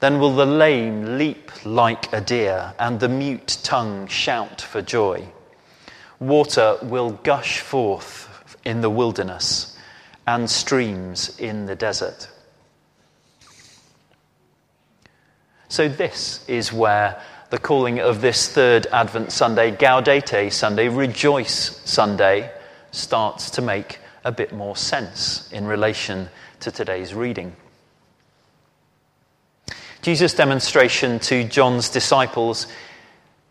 Then 0.00 0.18
will 0.18 0.34
the 0.34 0.46
lame 0.46 1.18
leap 1.18 1.50
like 1.64 2.12
a 2.12 2.20
deer, 2.20 2.74
and 2.78 3.00
the 3.00 3.08
mute 3.08 3.58
tongue 3.62 4.06
shout 4.08 4.60
for 4.60 4.82
joy. 4.82 5.24
Water 6.18 6.78
will 6.82 7.12
gush 7.12 7.60
forth 7.60 8.56
in 8.64 8.80
the 8.80 8.90
wilderness, 8.90 9.78
and 10.26 10.50
streams 10.50 11.38
in 11.38 11.66
the 11.66 11.76
desert. 11.76 12.28
So, 15.68 15.88
this 15.88 16.44
is 16.48 16.72
where 16.72 17.22
the 17.50 17.58
calling 17.58 17.98
of 17.98 18.20
this 18.20 18.48
third 18.48 18.86
Advent 18.92 19.32
Sunday, 19.32 19.70
Gaudete 19.70 20.52
Sunday, 20.52 20.88
Rejoice 20.88 21.80
Sunday, 21.84 22.50
starts 22.90 23.50
to 23.50 23.62
make 23.62 24.00
a 24.24 24.32
bit 24.32 24.52
more 24.52 24.76
sense 24.76 25.50
in 25.52 25.66
relation 25.66 26.28
to 26.60 26.70
today's 26.70 27.14
reading. 27.14 27.56
Jesus' 30.02 30.34
demonstration 30.34 31.18
to 31.20 31.44
John's 31.44 31.88
disciples 31.88 32.66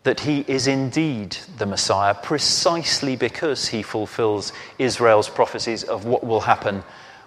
that 0.04 0.20
he 0.20 0.44
is 0.46 0.66
indeed 0.66 1.36
the 1.58 1.66
Messiah 1.66 2.14
precisely 2.14 3.16
because 3.16 3.68
he 3.68 3.82
fulfills 3.82 4.52
Israel's 4.78 5.28
prophecies 5.28 5.82
of 5.82 6.04
what 6.04 6.24
will 6.24 6.40
happen 6.40 6.84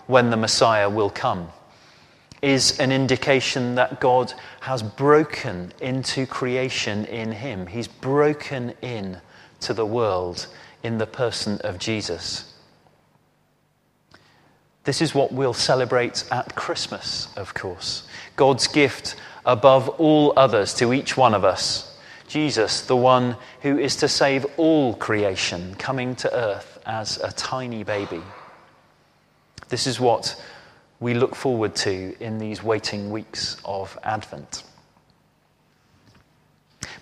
when 0.07 0.29
the 0.29 0.37
Messiah 0.37 0.89
will 0.89 1.09
come 1.09 1.49
is 2.41 2.79
an 2.79 2.91
indication 2.91 3.75
that 3.75 3.99
God 3.99 4.33
has 4.61 4.81
broken 4.81 5.73
into 5.79 6.25
creation 6.25 7.05
in 7.05 7.31
him. 7.31 7.67
He's 7.67 7.87
broken 7.87 8.73
in 8.81 9.17
to 9.61 9.73
the 9.73 9.85
world 9.85 10.47
in 10.83 10.97
the 10.97 11.05
person 11.05 11.59
of 11.63 11.77
Jesus. 11.77 12.51
This 14.83 15.01
is 15.01 15.13
what 15.13 15.31
we'll 15.31 15.53
celebrate 15.53 16.25
at 16.31 16.55
Christmas, 16.55 17.27
of 17.37 17.53
course. 17.53 18.03
God's 18.35 18.67
gift 18.67 19.15
above 19.45 19.89
all 19.89 20.33
others 20.35 20.73
to 20.75 20.93
each 20.93 21.15
one 21.15 21.35
of 21.35 21.45
us. 21.45 21.87
Jesus, 22.27 22.81
the 22.81 22.95
one 22.95 23.35
who 23.61 23.77
is 23.77 23.97
to 23.97 24.07
save 24.07 24.45
all 24.57 24.95
creation, 24.95 25.75
coming 25.75 26.15
to 26.15 26.33
earth 26.33 26.79
as 26.85 27.17
a 27.17 27.31
tiny 27.33 27.83
baby. 27.83 28.21
This 29.69 29.85
is 29.85 29.99
what 29.99 30.41
we 31.01 31.15
look 31.15 31.35
forward 31.35 31.75
to 31.75 32.15
in 32.21 32.37
these 32.37 32.63
waiting 32.63 33.11
weeks 33.11 33.57
of 33.65 33.97
Advent. 34.03 34.63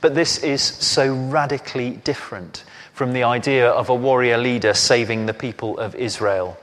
But 0.02 0.16
this 0.16 0.42
is 0.42 0.62
so 0.64 1.14
radically 1.14 1.92
different 1.92 2.64
from 2.94 3.12
the 3.12 3.24
idea 3.24 3.70
of 3.70 3.90
a 3.90 3.96
warrior 3.96 4.38
leader 4.38 4.74
saving 4.74 5.26
the 5.26 5.34
people 5.34 5.78
of 5.78 5.96
Israel. 5.96 6.58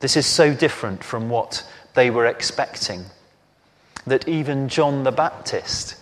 This 0.00 0.16
is 0.16 0.26
so 0.26 0.52
different 0.52 1.02
from 1.02 1.30
what 1.30 1.66
they 1.94 2.10
were 2.10 2.26
expecting 2.26 3.06
that 4.06 4.28
even 4.28 4.68
John 4.68 5.04
the 5.04 5.12
Baptist, 5.12 5.96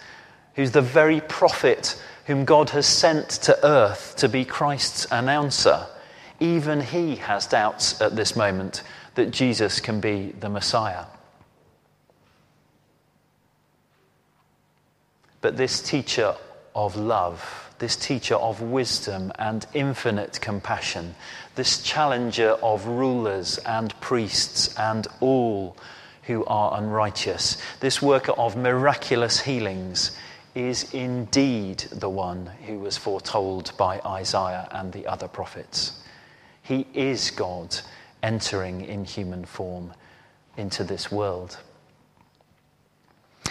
who's 0.54 0.72
the 0.72 0.82
very 0.82 1.20
prophet 1.20 2.02
whom 2.26 2.44
God 2.44 2.70
has 2.70 2.86
sent 2.86 3.28
to 3.42 3.64
earth 3.64 4.14
to 4.16 4.28
be 4.28 4.44
Christ's 4.44 5.06
announcer, 5.12 5.86
even 6.40 6.80
he 6.80 7.16
has 7.16 7.46
doubts 7.46 8.00
at 8.00 8.16
this 8.16 8.34
moment 8.34 8.82
that 9.14 9.30
Jesus 9.30 9.80
can 9.80 10.00
be 10.00 10.32
the 10.38 10.48
Messiah. 10.48 11.04
But 15.40 15.56
this 15.56 15.80
teacher 15.80 16.34
of 16.74 16.96
love, 16.96 17.70
this 17.78 17.96
teacher 17.96 18.34
of 18.34 18.60
wisdom 18.60 19.32
and 19.38 19.66
infinite 19.72 20.40
compassion, 20.40 21.14
this 21.54 21.82
challenger 21.82 22.50
of 22.62 22.86
rulers 22.86 23.58
and 23.58 23.98
priests 24.00 24.78
and 24.78 25.06
all 25.20 25.76
who 26.24 26.44
are 26.44 26.78
unrighteous, 26.78 27.60
this 27.80 28.02
worker 28.02 28.32
of 28.32 28.56
miraculous 28.56 29.40
healings, 29.40 30.12
is 30.54 30.92
indeed 30.92 31.78
the 31.92 32.10
one 32.10 32.46
who 32.66 32.78
was 32.78 32.96
foretold 32.96 33.72
by 33.76 34.00
Isaiah 34.00 34.68
and 34.72 34.92
the 34.92 35.06
other 35.06 35.28
prophets. 35.28 36.00
He 36.62 36.86
is 36.92 37.30
God 37.30 37.76
entering 38.22 38.82
in 38.82 39.04
human 39.04 39.44
form 39.44 39.92
into 40.56 40.84
this 40.84 41.10
world. 41.10 41.58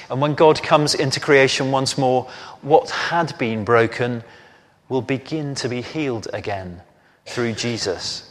And 0.10 0.22
when 0.22 0.34
God 0.34 0.62
comes 0.62 0.96
into 0.96 1.20
creation 1.20 1.72
once 1.72 1.98
more, 1.98 2.28
what 2.62 2.90
had 2.90 3.38
been 3.38 3.64
broken 3.64 4.24
will 4.88 5.02
begin 5.02 5.56
to 5.56 5.70
be 5.70 5.82
healed 5.82 6.28
again 6.34 6.82
through 7.26 7.54
Jesus. 7.54 8.26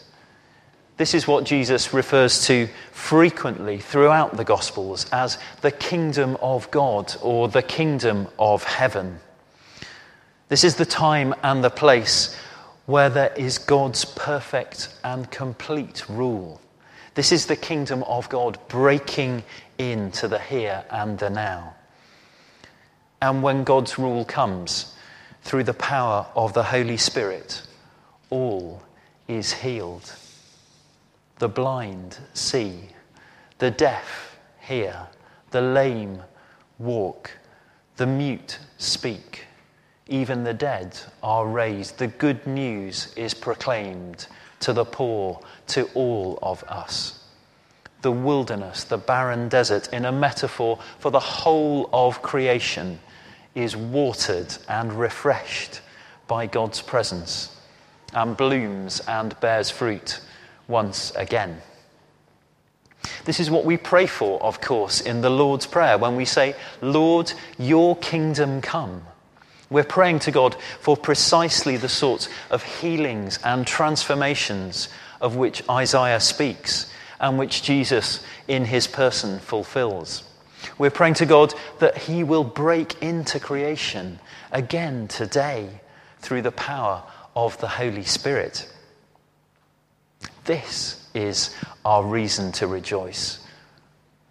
This 0.97 1.14
is 1.14 1.28
what 1.28 1.45
Jesus 1.45 1.95
refers 1.95 2.47
to 2.47 2.68
frequently 2.90 3.78
throughout 3.78 4.37
the 4.37 4.45
Gospels 4.45 5.07
as 5.12 5.38
the 5.61 5.71
kingdom 5.71 6.37
of 6.42 6.68
God 6.73 7.14
or 7.23 7.49
the 7.49 7.62
kingdom 7.62 8.26
of 8.37 8.64
heaven. 8.64 9.21
This 10.49 10.64
is 10.64 10.75
the 10.75 10.85
time 10.85 11.35
and 11.45 11.62
the 11.62 11.71
place 11.71 12.37
where 12.88 13.11
there 13.11 13.35
is 13.37 13.59
God's 13.59 14.02
perfect 14.07 14.88
and 15.04 15.30
complete 15.30 16.09
rule. 16.09 16.59
This 17.12 17.33
is 17.33 17.45
the 17.45 17.54
kingdom 17.54 18.02
of 18.04 18.30
God 18.30 18.59
breaking 18.68 19.42
into 19.76 20.26
the 20.26 20.38
here 20.38 20.83
and 20.88 21.18
the 21.18 21.28
now. 21.28 21.75
And 23.21 23.42
when 23.42 23.62
God's 23.62 23.99
rule 23.99 24.25
comes 24.25 24.95
through 25.42 25.64
the 25.64 25.75
power 25.75 26.28
of 26.35 26.54
the 26.54 26.62
Holy 26.62 26.97
Spirit, 26.97 27.61
all 28.30 28.83
is 29.28 29.52
healed. 29.52 30.11
The 31.40 31.49
blind 31.50 32.16
see, 32.33 32.88
the 33.59 33.71
deaf 33.71 34.38
hear, 34.61 35.09
the 35.50 35.61
lame 35.61 36.23
walk, 36.78 37.33
the 37.99 38.07
mute 38.07 38.59
speak, 38.78 39.45
even 40.09 40.45
the 40.45 40.55
dead 40.55 40.99
are 41.23 41.47
raised. 41.47 41.99
The 41.99 42.07
good 42.07 42.47
news 42.47 43.12
is 43.17 43.35
proclaimed 43.35 44.27
to 44.61 44.73
the 44.73 44.85
poor, 44.85 45.41
to 45.69 45.88
all 45.95 46.38
of 46.43 46.65
us. 46.65 47.25
The 48.03 48.12
wilderness, 48.12 48.85
the 48.85 48.99
barren 48.99 49.49
desert, 49.49 49.93
in 49.93 50.05
a 50.05 50.12
metaphor 50.12 50.79
for 50.99 51.11
the 51.11 51.21
whole 51.21 51.91
of 51.93 52.23
creation, 52.23 53.00
is 53.55 53.77
watered 53.77 54.55
and 54.69 54.93
refreshed 54.93 55.81
by 56.27 56.47
God's 56.47 56.81
presence 56.81 57.57
and 58.15 58.37
blooms 58.37 59.00
and 59.09 59.38
bears 59.41 59.71
fruit 59.71 60.21
once 60.69 61.11
again. 61.17 61.61
This 63.25 63.41
is 63.41 63.50
what 63.50 63.65
we 63.65 63.77
pray 63.77 64.07
for, 64.07 64.43
of 64.43 64.61
course, 64.61 65.00
in 65.00 65.21
the 65.21 65.31
Lord's 65.31 65.67
Prayer 65.67 65.99
when 65.99 66.17
we 66.17 66.25
say, 66.25 66.55
Lord, 66.81 67.33
your 67.59 67.97
kingdom 67.97 68.61
come. 68.61 69.03
We're 69.70 69.84
praying 69.84 70.20
to 70.20 70.30
God 70.30 70.56
for 70.80 70.96
precisely 70.96 71.76
the 71.76 71.88
sorts 71.88 72.28
of 72.50 72.62
healings 72.62 73.38
and 73.44 73.66
transformations 73.66 74.88
of 75.20 75.37
which 75.37 75.62
Isaiah 75.68 76.20
speaks 76.20 76.90
and 77.20 77.38
which 77.38 77.62
Jesus 77.62 78.25
in 78.46 78.64
his 78.64 78.87
person 78.87 79.38
fulfills. 79.40 80.25
We're 80.76 80.90
praying 80.90 81.14
to 81.14 81.26
God 81.26 81.54
that 81.78 81.96
He 81.96 82.25
will 82.25 82.44
break 82.44 83.00
into 83.02 83.40
creation 83.40 84.18
again 84.52 85.08
today 85.08 85.68
through 86.20 86.42
the 86.42 86.52
power 86.52 87.02
of 87.37 87.58
the 87.58 87.68
Holy 87.68 88.04
Spirit. 88.04 88.68
This 90.44 91.08
is 91.14 91.54
our 91.84 92.04
reason 92.04 92.52
to 92.52 92.66
rejoice. 92.66 93.40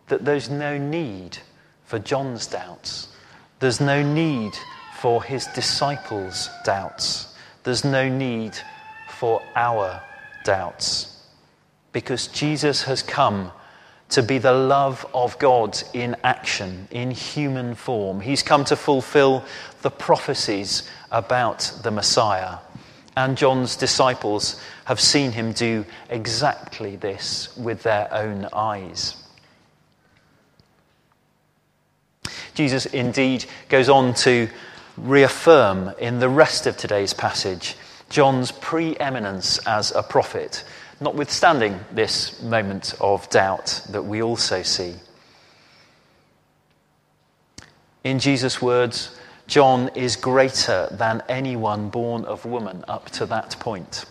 That 0.08 0.26
there's 0.26 0.50
no 0.50 0.78
need 0.78 1.38
for 1.86 2.00
John's 2.00 2.48
doubts, 2.48 3.08
there's 3.60 3.80
no 3.80 4.04
need 4.04 4.54
for 5.00 5.24
his 5.24 5.46
disciples' 5.48 6.50
doubts, 6.64 7.36
there's 7.64 7.86
no 7.86 8.10
need 8.10 8.58
for 9.10 9.42
our 9.56 10.02
doubts. 10.44 11.24
Because 11.92 12.28
Jesus 12.28 12.84
has 12.84 13.04
come 13.04 13.52
to 14.10 14.24
be 14.24 14.38
the 14.38 14.54
love 14.54 15.06
of 15.14 15.38
God 15.38 15.82
in 15.94 16.16
action, 16.24 16.88
in 16.92 17.12
human 17.12 17.76
form. 17.76 18.22
He's 18.22 18.42
come 18.42 18.64
to 18.66 18.76
fulfill 18.76 19.44
the 19.82 19.92
prophecies 19.92 20.90
about 21.12 21.72
the 21.84 21.92
Messiah. 21.92 22.58
And 23.16 23.38
John's 23.38 23.76
disciples 23.76 24.62
have 24.86 25.00
seen 25.00 25.32
him 25.32 25.52
do 25.52 25.86
exactly 26.10 26.96
this 26.96 27.56
with 27.58 27.84
their 27.84 28.12
own 28.14 28.48
eyes. 28.54 29.16
Jesus 32.54 32.86
indeed 32.88 33.46
goes 33.70 33.90
on 33.90 34.14
to 34.16 34.50
reaffirm 34.98 35.94
in 36.00 36.20
the 36.20 36.30
rest 36.30 36.68
of 36.68 36.76
today's 36.76 37.14
passage 37.14 37.76
John's 38.10 38.52
preeminence 38.52 39.60
as 39.68 39.92
a 39.92 40.02
prophet 40.02 40.64
notwithstanding 41.00 41.80
this 41.92 42.42
moment 42.42 42.96
of 43.00 43.30
doubt 43.30 43.82
that 43.90 44.04
we 44.04 44.22
also 44.22 44.64
see. 44.64 44.96
In 48.04 48.20
Jesus' 48.20 48.62
words, 48.62 49.16
John 49.48 49.90
is 49.96 50.16
greater 50.16 50.88
than 50.92 51.22
anyone 51.30 51.90
born 51.90 52.26
of 52.26 52.46
woman 52.46 52.84
up 52.88 53.10
to 53.12 53.26
that 53.28 53.58
point. 53.60 54.06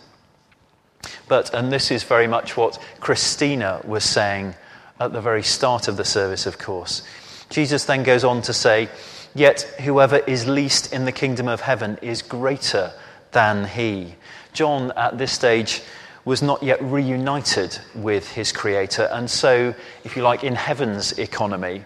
But, 1.28 1.52
and 1.54 1.72
this 1.72 1.90
is 1.90 2.04
very 2.04 2.26
much 2.26 2.56
what 2.56 2.78
Christina 3.00 3.80
was 3.84 4.04
saying 4.04 4.54
at 5.00 5.12
the 5.12 5.20
very 5.20 5.42
start 5.42 5.88
of 5.88 5.96
the 5.96 6.04
service, 6.04 6.46
of 6.46 6.58
course. 6.58 7.02
Jesus 7.50 7.84
then 7.84 8.02
goes 8.02 8.24
on 8.24 8.42
to 8.42 8.52
say, 8.52 8.88
Yet 9.36 9.60
whoever 9.82 10.16
is 10.16 10.48
least 10.48 10.94
in 10.94 11.04
the 11.04 11.12
kingdom 11.12 11.46
of 11.46 11.60
heaven 11.60 11.98
is 12.00 12.22
greater 12.22 12.90
than 13.32 13.66
he. 13.66 14.14
John, 14.54 14.92
at 14.96 15.18
this 15.18 15.30
stage, 15.30 15.82
was 16.24 16.40
not 16.40 16.62
yet 16.62 16.82
reunited 16.82 17.78
with 17.94 18.30
his 18.30 18.50
Creator. 18.50 19.10
And 19.12 19.30
so, 19.30 19.74
if 20.04 20.16
you 20.16 20.22
like, 20.22 20.42
in 20.42 20.54
heaven's 20.54 21.18
economy, 21.18 21.84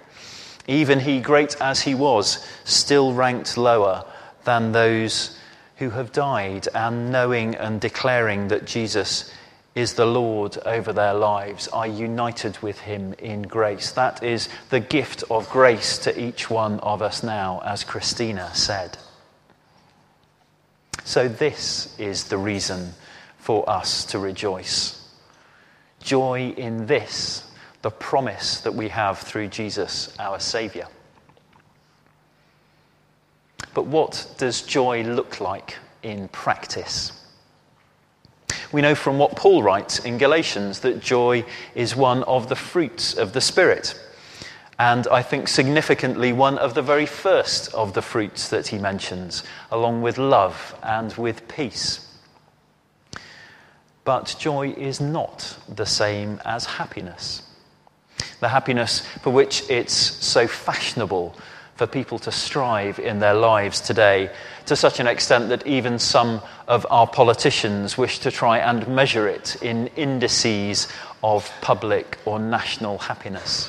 even 0.68 1.00
he, 1.00 1.20
great 1.20 1.60
as 1.60 1.80
he 1.82 1.92
was, 1.92 2.46
still 2.62 3.14
ranked 3.14 3.56
lower 3.56 4.04
than 4.44 4.70
those 4.70 5.36
who 5.78 5.90
have 5.90 6.12
died 6.12 6.68
and 6.72 7.10
knowing 7.10 7.56
and 7.56 7.80
declaring 7.80 8.46
that 8.46 8.64
Jesus 8.64 9.34
is 9.80 9.94
the 9.94 10.06
Lord 10.06 10.58
over 10.66 10.92
their 10.92 11.14
lives, 11.14 11.66
are 11.68 11.86
united 11.86 12.58
with 12.58 12.78
him 12.80 13.14
in 13.14 13.42
grace. 13.42 13.92
That 13.92 14.22
is 14.22 14.48
the 14.68 14.78
gift 14.78 15.24
of 15.30 15.48
grace 15.48 15.96
to 15.98 16.20
each 16.20 16.50
one 16.50 16.78
of 16.80 17.00
us 17.00 17.22
now, 17.22 17.62
as 17.64 17.82
Christina 17.82 18.50
said. 18.54 18.98
So, 21.04 21.28
this 21.28 21.98
is 21.98 22.24
the 22.24 22.36
reason 22.36 22.92
for 23.38 23.68
us 23.68 24.04
to 24.06 24.18
rejoice. 24.18 25.02
Joy 26.02 26.54
in 26.56 26.86
this, 26.86 27.50
the 27.80 27.90
promise 27.90 28.60
that 28.60 28.74
we 28.74 28.88
have 28.88 29.18
through 29.18 29.48
Jesus, 29.48 30.14
our 30.18 30.38
Saviour. 30.40 30.88
But 33.72 33.86
what 33.86 34.34
does 34.36 34.60
joy 34.60 35.04
look 35.04 35.40
like 35.40 35.76
in 36.02 36.28
practice? 36.28 37.19
We 38.72 38.82
know 38.82 38.94
from 38.94 39.18
what 39.18 39.34
Paul 39.34 39.64
writes 39.64 39.98
in 39.98 40.16
Galatians 40.16 40.80
that 40.80 41.00
joy 41.00 41.44
is 41.74 41.96
one 41.96 42.22
of 42.24 42.48
the 42.48 42.54
fruits 42.54 43.14
of 43.14 43.32
the 43.32 43.40
Spirit. 43.40 43.98
And 44.78 45.08
I 45.08 45.22
think 45.22 45.48
significantly, 45.48 46.32
one 46.32 46.56
of 46.56 46.74
the 46.74 46.82
very 46.82 47.04
first 47.04 47.74
of 47.74 47.94
the 47.94 48.00
fruits 48.02 48.48
that 48.48 48.68
he 48.68 48.78
mentions, 48.78 49.42
along 49.72 50.02
with 50.02 50.18
love 50.18 50.74
and 50.82 51.12
with 51.14 51.48
peace. 51.48 52.06
But 54.04 54.36
joy 54.38 54.70
is 54.70 55.00
not 55.00 55.58
the 55.68 55.84
same 55.84 56.40
as 56.44 56.64
happiness. 56.64 57.42
The 58.38 58.48
happiness 58.48 59.00
for 59.22 59.30
which 59.30 59.68
it's 59.68 59.92
so 59.92 60.46
fashionable 60.46 61.34
for 61.74 61.86
people 61.86 62.18
to 62.20 62.30
strive 62.32 62.98
in 62.98 63.18
their 63.18 63.34
lives 63.34 63.80
today, 63.80 64.30
to 64.70 64.76
such 64.76 65.00
an 65.00 65.08
extent 65.08 65.48
that 65.48 65.66
even 65.66 65.98
some 65.98 66.40
of 66.68 66.86
our 66.90 67.04
politicians 67.04 67.98
wish 67.98 68.20
to 68.20 68.30
try 68.30 68.58
and 68.58 68.86
measure 68.86 69.26
it 69.26 69.60
in 69.62 69.88
indices 69.96 70.86
of 71.24 71.50
public 71.60 72.16
or 72.24 72.38
national 72.38 72.96
happiness. 72.96 73.68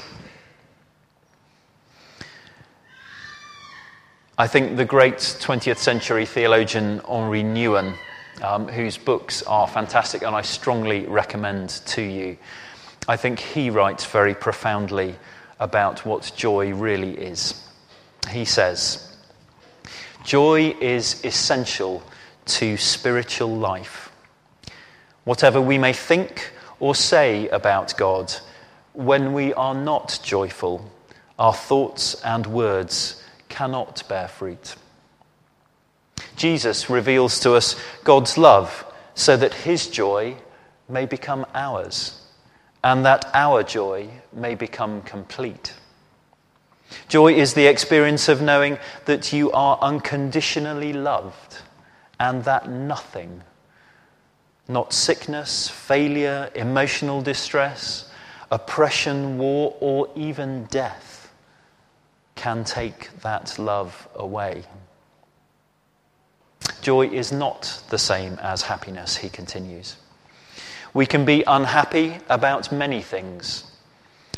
I 4.37 4.45
think 4.45 4.77
the 4.77 4.85
great 4.85 5.15
20th 5.15 5.79
century 5.79 6.27
theologian 6.27 6.99
Henri 6.99 7.41
Nouwen 7.41 7.97
um, 8.43 8.67
whose 8.67 8.99
books 8.99 9.41
are 9.43 9.67
fantastic 9.67 10.21
and 10.21 10.35
I 10.35 10.43
strongly 10.43 11.07
recommend 11.07 11.69
to 11.87 12.03
you. 12.03 12.37
I 13.07 13.17
think 13.17 13.39
he 13.39 13.71
writes 13.71 14.05
very 14.05 14.35
profoundly 14.35 15.15
about 15.59 16.05
what 16.05 16.31
joy 16.35 16.75
really 16.75 17.17
is. 17.17 17.67
He 18.29 18.45
says, 18.45 19.10
Joy 20.23 20.75
is 20.79 21.23
essential 21.25 22.03
to 22.45 22.77
spiritual 22.77 23.55
life. 23.55 24.11
Whatever 25.23 25.59
we 25.59 25.77
may 25.77 25.93
think 25.93 26.51
or 26.79 26.93
say 26.95 27.47
about 27.49 27.95
God, 27.97 28.33
when 28.93 29.33
we 29.33 29.53
are 29.53 29.73
not 29.73 30.19
joyful, 30.23 30.89
our 31.39 31.53
thoughts 31.53 32.21
and 32.23 32.45
words 32.45 33.23
cannot 33.49 34.03
bear 34.07 34.27
fruit. 34.27 34.75
Jesus 36.35 36.89
reveals 36.89 37.39
to 37.39 37.53
us 37.53 37.75
God's 38.03 38.37
love 38.37 38.85
so 39.15 39.35
that 39.37 39.53
his 39.53 39.87
joy 39.87 40.35
may 40.87 41.05
become 41.05 41.45
ours 41.53 42.21
and 42.83 43.05
that 43.05 43.29
our 43.33 43.63
joy 43.63 44.09
may 44.33 44.55
become 44.55 45.01
complete. 45.01 45.73
Joy 47.07 47.33
is 47.33 47.53
the 47.53 47.67
experience 47.67 48.29
of 48.29 48.41
knowing 48.41 48.77
that 49.05 49.33
you 49.33 49.51
are 49.51 49.77
unconditionally 49.81 50.93
loved 50.93 51.59
and 52.19 52.43
that 52.45 52.69
nothing, 52.69 53.43
not 54.67 54.93
sickness, 54.93 55.67
failure, 55.67 56.49
emotional 56.55 57.21
distress, 57.21 58.11
oppression, 58.51 59.37
war, 59.37 59.75
or 59.79 60.09
even 60.15 60.65
death, 60.65 61.33
can 62.35 62.63
take 62.63 63.09
that 63.21 63.57
love 63.59 64.07
away. 64.15 64.63
Joy 66.81 67.07
is 67.07 67.31
not 67.31 67.83
the 67.89 67.97
same 67.97 68.39
as 68.41 68.63
happiness, 68.63 69.17
he 69.17 69.29
continues. 69.29 69.97
We 70.93 71.05
can 71.05 71.25
be 71.25 71.43
unhappy 71.47 72.17
about 72.29 72.71
many 72.71 73.01
things, 73.01 73.71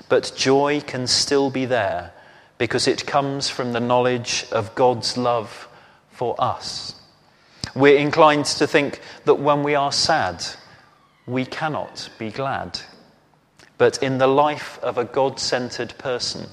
But 0.10 0.34
joy 0.36 0.82
can 0.82 1.08
still 1.08 1.50
be 1.50 1.66
there 1.66 2.14
because 2.58 2.88
it 2.88 3.06
comes 3.06 3.50
from 3.50 3.74
the 3.74 3.80
knowledge 3.80 4.46
of 4.52 4.76
God's 4.76 5.18
love 5.18 5.68
for 6.10 6.36
us. 6.38 6.96
We're 7.76 7.98
inclined 7.98 8.46
to 8.46 8.68
think 8.68 9.02
that 9.26 9.36
when 9.36 9.64
we 9.64 9.76
are 9.76 9.92
sad, 9.92 10.44
we 11.26 11.46
cannot 11.46 12.10
be 12.20 12.30
glad. 12.30 12.80
But 13.78 14.02
in 14.04 14.18
the 14.18 14.28
life 14.28 14.80
of 14.84 14.98
a 14.98 15.06
God 15.06 15.40
centered 15.40 15.98
person, 15.98 16.48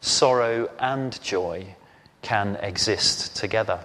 sorrow 0.00 0.70
and 0.78 1.20
joy 1.22 1.74
can 2.22 2.56
exist 2.56 3.36
together. 3.36 3.84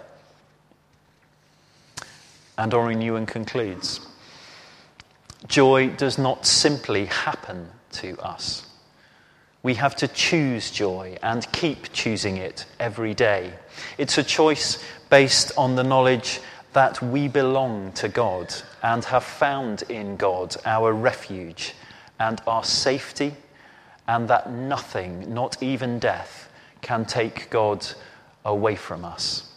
And 2.57 2.73
Henri 2.73 2.95
Nouwen 2.95 3.27
concludes 3.27 3.99
Joy 5.47 5.89
does 5.89 6.17
not 6.17 6.45
simply 6.45 7.05
happen 7.05 7.69
to 7.93 8.17
us. 8.19 8.68
We 9.61 9.73
have 9.75 9.95
to 9.97 10.07
choose 10.07 10.71
joy 10.71 11.17
and 11.21 11.51
keep 11.51 11.91
choosing 11.91 12.37
it 12.37 12.65
every 12.79 13.13
day. 13.13 13.53
It's 13.97 14.17
a 14.17 14.23
choice 14.23 14.81
based 15.09 15.51
on 15.57 15.75
the 15.75 15.83
knowledge 15.83 16.39
that 16.73 17.01
we 17.01 17.27
belong 17.27 17.91
to 17.93 18.07
God 18.07 18.53
and 18.83 19.03
have 19.05 19.23
found 19.23 19.83
in 19.89 20.15
God 20.15 20.55
our 20.65 20.93
refuge 20.93 21.73
and 22.19 22.41
our 22.47 22.63
safety, 22.63 23.33
and 24.07 24.27
that 24.27 24.51
nothing, 24.51 25.33
not 25.33 25.61
even 25.63 25.99
death, 25.99 26.49
can 26.81 27.05
take 27.05 27.49
God 27.49 27.85
away 28.43 28.75
from 28.75 29.05
us. 29.05 29.49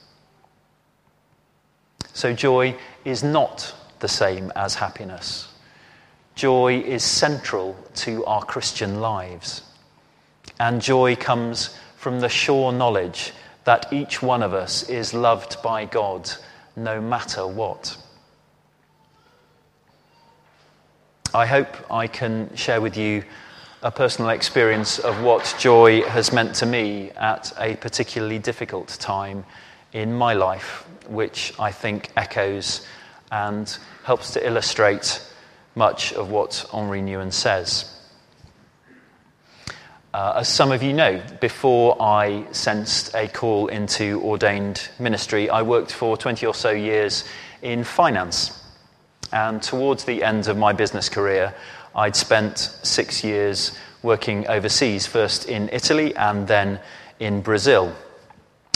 So, 2.13 2.33
joy 2.33 2.77
is 3.05 3.23
not 3.25 3.75
the 3.99 4.09
same 4.09 4.53
as 4.55 4.77
happiness. 4.77 5.49
Joy 6.35 6.81
is 6.81 7.03
central 7.03 7.77
to 7.97 8.25
our 8.27 8.45
Christian 8.45 9.01
lives. 9.01 9.63
And 10.63 10.81
joy 10.81 11.17
comes 11.17 11.77
from 11.97 12.21
the 12.21 12.29
sure 12.29 12.71
knowledge 12.71 13.33
that 13.65 13.93
each 13.93 14.23
one 14.23 14.45
of 14.45 14.55
us 14.55 14.89
is 14.89 15.13
loved 15.13 15.61
by 15.61 15.87
God 15.87 16.31
no 16.77 17.01
matter 17.01 17.45
what. 17.45 17.97
I 21.35 21.47
hope 21.47 21.91
I 21.91 22.07
can 22.07 22.55
share 22.55 22.81
with 22.81 22.97
you 22.97 23.25
a 23.83 23.91
personal 23.91 24.31
experience 24.31 25.01
of 25.01 25.21
what 25.25 25.53
joy 25.59 26.03
has 26.03 26.33
meant 26.33 26.55
to 26.55 26.67
me 26.67 27.11
at 27.17 27.53
a 27.59 27.75
particularly 27.75 28.39
difficult 28.39 28.87
time 29.01 29.45
in 29.93 30.15
my 30.15 30.33
life, 30.33 30.87
which 31.09 31.55
I 31.59 31.73
think 31.73 32.11
echoes 32.17 32.87
and 33.33 33.77
helps 34.05 34.31
to 34.35 34.47
illustrate 34.47 35.27
much 35.75 36.13
of 36.13 36.31
what 36.31 36.65
Henri 36.73 37.01
Nouwen 37.01 37.33
says. 37.33 37.92
Uh, 40.15 40.35
as 40.37 40.49
some 40.49 40.73
of 40.73 40.83
you 40.83 40.93
know, 40.93 41.23
before 41.41 41.97
I 41.99 42.45
sensed 42.53 43.15
a 43.15 43.29
call 43.29 43.69
into 43.69 44.21
ordained 44.23 44.91
ministry, 44.99 45.49
I 45.49 45.63
worked 45.63 45.91
for 45.91 46.19
20 46.19 46.45
or 46.45 46.53
so 46.53 46.71
years 46.71 47.25
in 47.63 47.83
finance. 47.83 48.63
And 49.33 49.63
towards 49.63 50.05
the 50.05 50.23
end 50.23 50.49
of 50.49 50.59
my 50.59 50.75
business 50.75 51.09
career, 51.09 51.55
I'd 51.97 52.15
spent 52.15 52.59
six 52.83 53.25
years 53.25 53.73
working 54.03 54.47
overseas, 54.49 55.07
first 55.07 55.49
in 55.49 55.71
Italy 55.73 56.15
and 56.15 56.47
then 56.47 56.79
in 57.19 57.41
Brazil. 57.41 57.95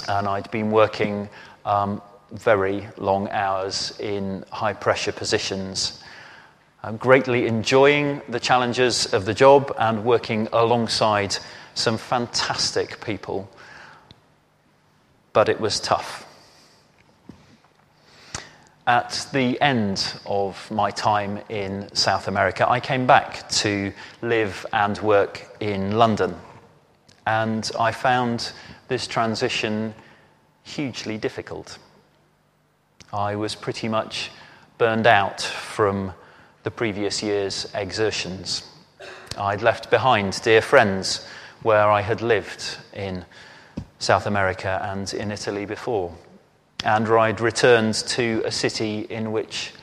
And 0.08 0.26
I'd 0.26 0.50
been 0.50 0.70
working 0.70 1.28
um, 1.66 2.00
very 2.32 2.88
long 2.96 3.28
hours 3.28 3.92
in 4.00 4.42
high 4.50 4.72
pressure 4.72 5.12
positions. 5.12 6.02
I'm 6.86 6.98
greatly 6.98 7.48
enjoying 7.48 8.22
the 8.28 8.38
challenges 8.38 9.12
of 9.12 9.24
the 9.24 9.34
job 9.34 9.74
and 9.76 10.04
working 10.04 10.46
alongside 10.52 11.36
some 11.74 11.98
fantastic 11.98 13.04
people, 13.04 13.50
but 15.32 15.48
it 15.48 15.60
was 15.60 15.80
tough. 15.80 16.24
At 18.86 19.26
the 19.32 19.60
end 19.60 20.14
of 20.26 20.70
my 20.70 20.92
time 20.92 21.40
in 21.48 21.92
South 21.92 22.28
America, 22.28 22.70
I 22.70 22.78
came 22.78 23.04
back 23.04 23.48
to 23.48 23.92
live 24.22 24.64
and 24.72 24.96
work 24.98 25.44
in 25.58 25.98
London. 25.98 26.36
And 27.26 27.68
I 27.80 27.90
found 27.90 28.52
this 28.86 29.08
transition 29.08 29.92
hugely 30.62 31.18
difficult. 31.18 31.78
I 33.12 33.34
was 33.34 33.56
pretty 33.56 33.88
much 33.88 34.30
burned 34.78 35.08
out 35.08 35.40
from 35.40 36.12
the 36.66 36.70
previous 36.72 37.22
year's 37.22 37.68
exertions. 37.74 38.64
I'd 39.38 39.62
left 39.62 39.88
behind 39.88 40.42
dear 40.42 40.60
friends 40.60 41.24
where 41.62 41.88
I 41.88 42.00
had 42.00 42.22
lived 42.22 42.78
in 42.92 43.24
South 44.00 44.26
America 44.26 44.80
and 44.82 45.14
in 45.14 45.30
Italy 45.30 45.64
before 45.64 46.12
and 46.84 47.06
I'd 47.06 47.40
returned 47.40 47.94
to 48.08 48.42
a 48.44 48.50
city 48.50 49.06
in 49.10 49.30
which 49.30 49.74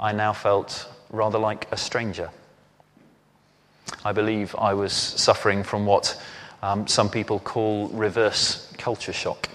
I 0.00 0.12
now 0.12 0.32
felt 0.32 0.88
rather 1.10 1.38
like 1.38 1.68
a 1.72 1.76
stranger. 1.76 2.30
I 4.02 4.12
believe 4.12 4.56
I 4.56 4.72
was 4.72 4.94
suffering 4.94 5.62
from 5.62 5.84
what 5.84 6.18
um, 6.62 6.86
some 6.86 7.10
people 7.10 7.38
call 7.40 7.88
reverse 7.88 8.72
culture 8.78 9.12
shock. 9.12 9.50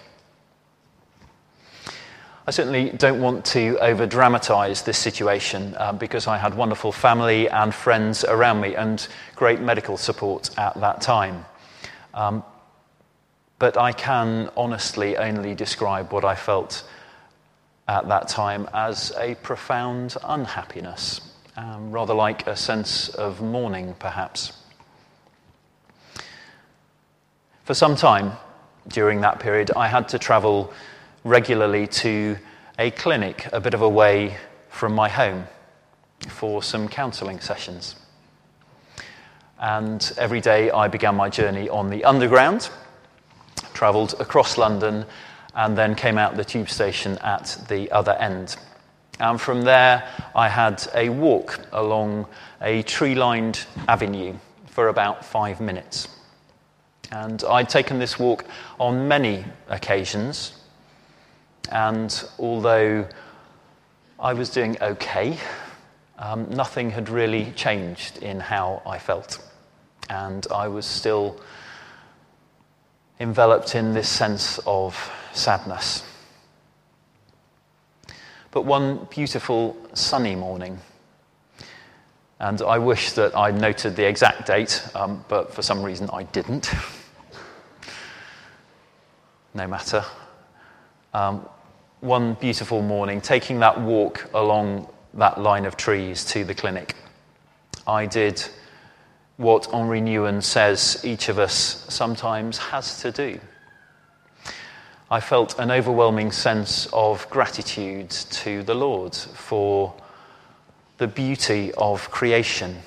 I 2.47 2.51
certainly 2.51 2.91
don't 2.91 3.21
want 3.21 3.43
to 3.45 3.75
over 3.79 4.05
dramatize 4.05 4.83
this 4.83 4.99
situation 4.99 5.73
um, 5.79 5.97
because 5.97 6.27
I 6.27 6.37
had 6.37 6.53
wonderful 6.55 6.91
family 6.91 7.49
and 7.49 7.73
friends 7.73 8.23
around 8.23 8.61
me 8.61 8.75
and 8.75 9.07
great 9.35 9.61
medical 9.61 9.97
support 9.97 10.51
at 10.55 10.79
that 10.79 11.01
time. 11.01 11.43
Um, 12.13 12.43
but 13.57 13.77
I 13.77 13.93
can 13.93 14.51
honestly 14.55 15.17
only 15.17 15.55
describe 15.55 16.13
what 16.13 16.23
I 16.23 16.35
felt 16.35 16.83
at 17.87 18.07
that 18.09 18.27
time 18.27 18.69
as 18.75 19.11
a 19.17 19.33
profound 19.35 20.15
unhappiness, 20.23 21.21
um, 21.57 21.91
rather 21.91 22.13
like 22.13 22.45
a 22.45 22.55
sense 22.55 23.09
of 23.09 23.41
mourning, 23.41 23.95
perhaps. 23.97 24.53
For 27.63 27.73
some 27.73 27.95
time 27.95 28.33
during 28.87 29.21
that 29.21 29.39
period, 29.39 29.71
I 29.75 29.87
had 29.87 30.09
to 30.09 30.19
travel 30.19 30.71
regularly 31.25 31.87
to 31.87 32.37
a 32.79 32.91
clinic 32.91 33.49
a 33.51 33.59
bit 33.59 33.73
of 33.73 33.81
a 33.81 33.89
way 33.89 34.37
from 34.69 34.93
my 34.93 35.09
home 35.09 35.45
for 36.29 36.63
some 36.63 36.87
counselling 36.87 37.41
sessions. 37.41 37.97
And 39.59 40.13
every 40.17 40.39
day 40.39 40.71
I 40.71 40.87
began 40.87 41.15
my 41.15 41.27
journey 41.27 41.67
on 41.67 41.89
the 41.89 42.05
underground 42.05 42.69
travelled 43.75 44.15
across 44.19 44.57
London, 44.57 45.05
and 45.53 45.77
then 45.77 45.93
came 45.93 46.17
out 46.17 46.35
the 46.35 46.45
tube 46.45 46.69
station 46.69 47.17
at 47.19 47.57
the 47.69 47.91
other 47.91 48.13
end. 48.13 48.55
And 49.19 49.39
from 49.39 49.61
there, 49.61 50.09
I 50.33 50.49
had 50.49 50.85
a 50.95 51.09
walk 51.09 51.59
along 51.71 52.25
a 52.61 52.81
tree 52.83 53.15
lined 53.15 53.65
avenue 53.87 54.33
for 54.65 54.87
about 54.87 55.23
five 55.23 55.61
minutes. 55.61 56.07
And 57.11 57.43
I'd 57.43 57.69
taken 57.69 57.99
this 57.99 58.17
walk 58.19 58.45
on 58.79 59.07
many 59.07 59.45
occasions. 59.69 60.53
And 61.71 62.23
although 62.39 63.07
I 64.19 64.33
was 64.33 64.49
doing 64.49 64.77
okay, 64.81 65.37
um, 66.17 66.49
nothing 66.49 66.91
had 66.91 67.09
really 67.09 67.51
changed 67.51 68.23
in 68.23 68.39
how 68.39 68.81
I 68.85 68.99
felt. 68.99 69.39
And 70.09 70.45
I 70.53 70.67
was 70.67 70.85
still 70.85 71.39
enveloped 73.19 73.75
in 73.75 73.93
this 73.93 74.09
sense 74.09 74.59
of 74.65 75.11
sadness. 75.33 76.03
But 78.51 78.65
one 78.65 79.07
beautiful 79.09 79.75
sunny 79.93 80.35
morning, 80.35 80.79
and 82.39 82.61
I 82.61 82.77
wish 82.77 83.13
that 83.13 83.35
I'd 83.35 83.59
noted 83.59 83.95
the 83.95 84.07
exact 84.07 84.47
date, 84.47 84.87
um, 84.95 85.25
but 85.27 85.53
for 85.53 85.61
some 85.61 85.83
reason 85.83 86.09
I 86.13 86.23
didn't. 86.23 86.69
no 89.53 89.67
matter. 89.67 90.03
Um, 91.13 91.47
one 92.05 92.35
beautiful 92.35 92.83
morning, 92.83 93.19
taking 93.19 93.59
that 93.59 93.81
walk 93.81 94.29
along 94.35 94.87
that 95.15 95.41
line 95.41 95.65
of 95.65 95.75
trees 95.75 96.23
to 96.25 96.43
the 96.43 96.53
clinic, 96.53 96.95
I 97.87 98.05
did 98.05 98.45
what 99.37 99.65
Henri 99.73 99.99
Nouwen 99.99 100.41
says 100.43 101.01
each 101.03 101.29
of 101.29 101.39
us 101.39 101.85
sometimes 101.89 102.57
has 102.57 103.01
to 103.01 103.11
do. 103.11 103.39
I 105.09 105.19
felt 105.19 105.57
an 105.59 105.71
overwhelming 105.71 106.31
sense 106.31 106.87
of 106.93 107.29
gratitude 107.29 108.09
to 108.09 108.63
the 108.63 108.75
Lord 108.75 109.15
for 109.15 109.93
the 110.97 111.07
beauty 111.07 111.71
of 111.77 112.09
creation, 112.11 112.77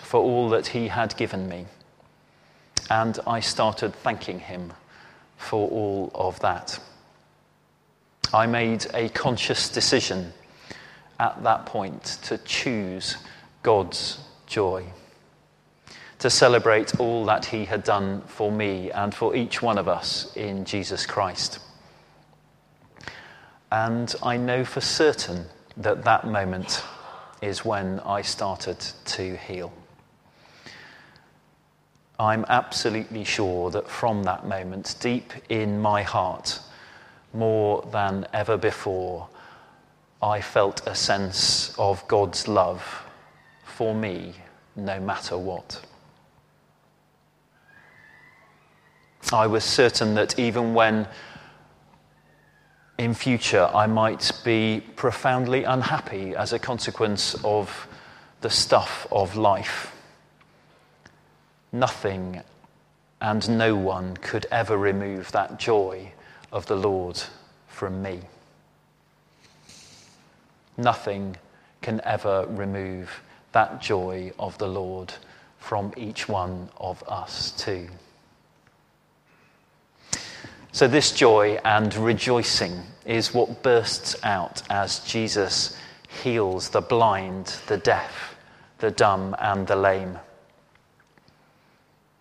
for 0.00 0.20
all 0.20 0.48
that 0.50 0.68
He 0.68 0.88
had 0.88 1.16
given 1.16 1.48
me. 1.48 1.66
And 2.90 3.18
I 3.26 3.40
started 3.40 3.94
thanking 3.94 4.40
Him 4.40 4.72
for 5.36 5.68
all 5.70 6.10
of 6.14 6.40
that. 6.40 6.78
I 8.34 8.46
made 8.46 8.86
a 8.92 9.08
conscious 9.10 9.68
decision 9.70 10.32
at 11.20 11.42
that 11.44 11.66
point 11.66 12.18
to 12.24 12.36
choose 12.38 13.16
God's 13.62 14.18
joy 14.46 14.84
to 16.24 16.30
celebrate 16.30 16.98
all 16.98 17.26
that 17.26 17.44
he 17.44 17.66
had 17.66 17.84
done 17.84 18.22
for 18.22 18.50
me 18.50 18.90
and 18.90 19.14
for 19.14 19.36
each 19.36 19.60
one 19.60 19.76
of 19.76 19.88
us 19.88 20.34
in 20.36 20.64
Jesus 20.64 21.04
Christ. 21.04 21.58
And 23.70 24.14
I 24.22 24.38
know 24.38 24.64
for 24.64 24.80
certain 24.80 25.44
that 25.76 26.04
that 26.04 26.26
moment 26.26 26.82
is 27.42 27.62
when 27.62 28.00
I 28.00 28.22
started 28.22 28.80
to 28.80 29.36
heal. 29.36 29.70
I'm 32.18 32.46
absolutely 32.48 33.24
sure 33.24 33.70
that 33.72 33.90
from 33.90 34.22
that 34.22 34.46
moment, 34.46 34.94
deep 35.00 35.30
in 35.50 35.78
my 35.78 36.02
heart, 36.02 36.58
more 37.34 37.86
than 37.92 38.26
ever 38.32 38.56
before, 38.56 39.28
I 40.22 40.40
felt 40.40 40.86
a 40.86 40.94
sense 40.94 41.74
of 41.78 42.06
God's 42.08 42.48
love 42.48 42.82
for 43.64 43.94
me, 43.94 44.34
no 44.76 44.98
matter 45.00 45.36
what. 45.36 45.84
I 49.32 49.46
was 49.46 49.64
certain 49.64 50.14
that 50.14 50.38
even 50.38 50.74
when 50.74 51.08
in 52.98 53.12
future 53.14 53.68
I 53.74 53.86
might 53.86 54.30
be 54.44 54.82
profoundly 54.96 55.64
unhappy 55.64 56.36
as 56.36 56.52
a 56.52 56.58
consequence 56.58 57.34
of 57.44 57.88
the 58.40 58.50
stuff 58.50 59.06
of 59.10 59.36
life, 59.36 59.92
nothing 61.72 62.40
and 63.20 63.58
no 63.58 63.74
one 63.74 64.16
could 64.18 64.46
ever 64.50 64.76
remove 64.76 65.32
that 65.32 65.58
joy 65.58 66.13
of 66.54 66.66
the 66.66 66.76
Lord 66.76 67.20
from 67.66 68.00
me. 68.00 68.20
Nothing 70.76 71.36
can 71.82 72.00
ever 72.04 72.46
remove 72.48 73.10
that 73.50 73.82
joy 73.82 74.32
of 74.38 74.56
the 74.58 74.68
Lord 74.68 75.12
from 75.58 75.92
each 75.96 76.28
one 76.28 76.70
of 76.78 77.02
us, 77.08 77.50
too. 77.50 77.88
So, 80.70 80.86
this 80.86 81.10
joy 81.12 81.58
and 81.64 81.94
rejoicing 81.96 82.82
is 83.04 83.34
what 83.34 83.62
bursts 83.62 84.16
out 84.22 84.62
as 84.70 85.00
Jesus 85.00 85.76
heals 86.22 86.68
the 86.68 86.80
blind, 86.80 87.56
the 87.66 87.78
deaf, 87.78 88.36
the 88.78 88.90
dumb, 88.92 89.34
and 89.40 89.66
the 89.66 89.76
lame, 89.76 90.18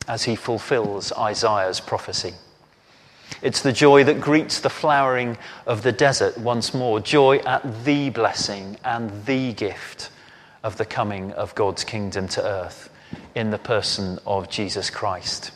as 0.07 0.23
he 0.23 0.35
fulfills 0.35 1.11
Isaiah's 1.13 1.79
prophecy. 1.79 2.33
It's 3.41 3.61
the 3.61 3.73
joy 3.73 4.03
that 4.05 4.21
greets 4.21 4.59
the 4.59 4.69
flowering 4.69 5.37
of 5.65 5.83
the 5.83 5.91
desert 5.91 6.37
once 6.37 6.73
more, 6.73 6.99
joy 6.99 7.37
at 7.39 7.85
the 7.85 8.09
blessing 8.09 8.77
and 8.83 9.25
the 9.25 9.53
gift 9.53 10.09
of 10.63 10.77
the 10.77 10.85
coming 10.85 11.31
of 11.33 11.55
God's 11.55 11.83
kingdom 11.83 12.27
to 12.29 12.43
earth 12.43 12.89
in 13.35 13.51
the 13.51 13.57
person 13.57 14.19
of 14.25 14.49
Jesus 14.49 14.89
Christ. 14.89 15.51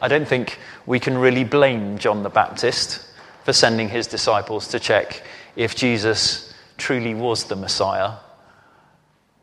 I 0.00 0.08
don't 0.08 0.26
think 0.26 0.58
we 0.84 0.98
can 0.98 1.16
really 1.16 1.44
blame 1.44 1.96
John 1.98 2.22
the 2.22 2.28
Baptist 2.28 3.06
for 3.44 3.52
sending 3.52 3.88
his 3.88 4.06
disciples 4.06 4.68
to 4.68 4.80
check 4.80 5.22
if 5.56 5.76
Jesus 5.76 6.52
truly 6.76 7.14
was 7.14 7.44
the 7.44 7.56
Messiah, 7.56 8.14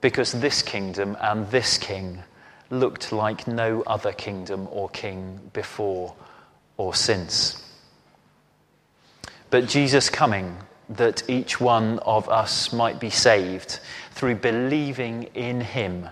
because 0.01 0.33
this 0.33 0.61
kingdom 0.61 1.17
and 1.21 1.49
this 1.49 1.77
king 1.77 2.23
looked 2.69 3.11
like 3.11 3.47
no 3.47 3.81
other 3.83 4.11
kingdom 4.11 4.67
or 4.71 4.89
king 4.89 5.39
before 5.53 6.13
or 6.79 6.95
since. 6.95 7.63
But 9.51 9.67
Jesus 9.67 10.09
coming 10.09 10.57
that 10.89 11.29
each 11.29 11.61
one 11.61 11.99
of 11.99 12.27
us 12.27 12.73
might 12.73 12.99
be 12.99 13.11
saved 13.11 13.79
through 14.13 14.35
believing 14.35 15.23
in 15.35 15.61
him 15.61 16.09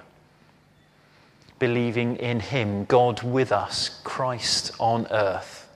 believing 1.60 2.18
in 2.18 2.40
Him, 2.40 2.86
God 2.86 3.24
with 3.24 3.52
us, 3.52 4.00
Christ 4.04 4.72
on 4.80 5.08
earth, 5.12 5.68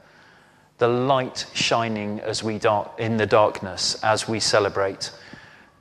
the 0.78 0.88
light 0.88 1.46
shining 1.54 2.20
as 2.20 2.44
we 2.44 2.58
dark, 2.58 3.00
in 3.00 3.18
the 3.18 3.26
darkness 3.26 4.02
as 4.04 4.28
we 4.28 4.40
celebrate 4.40 5.12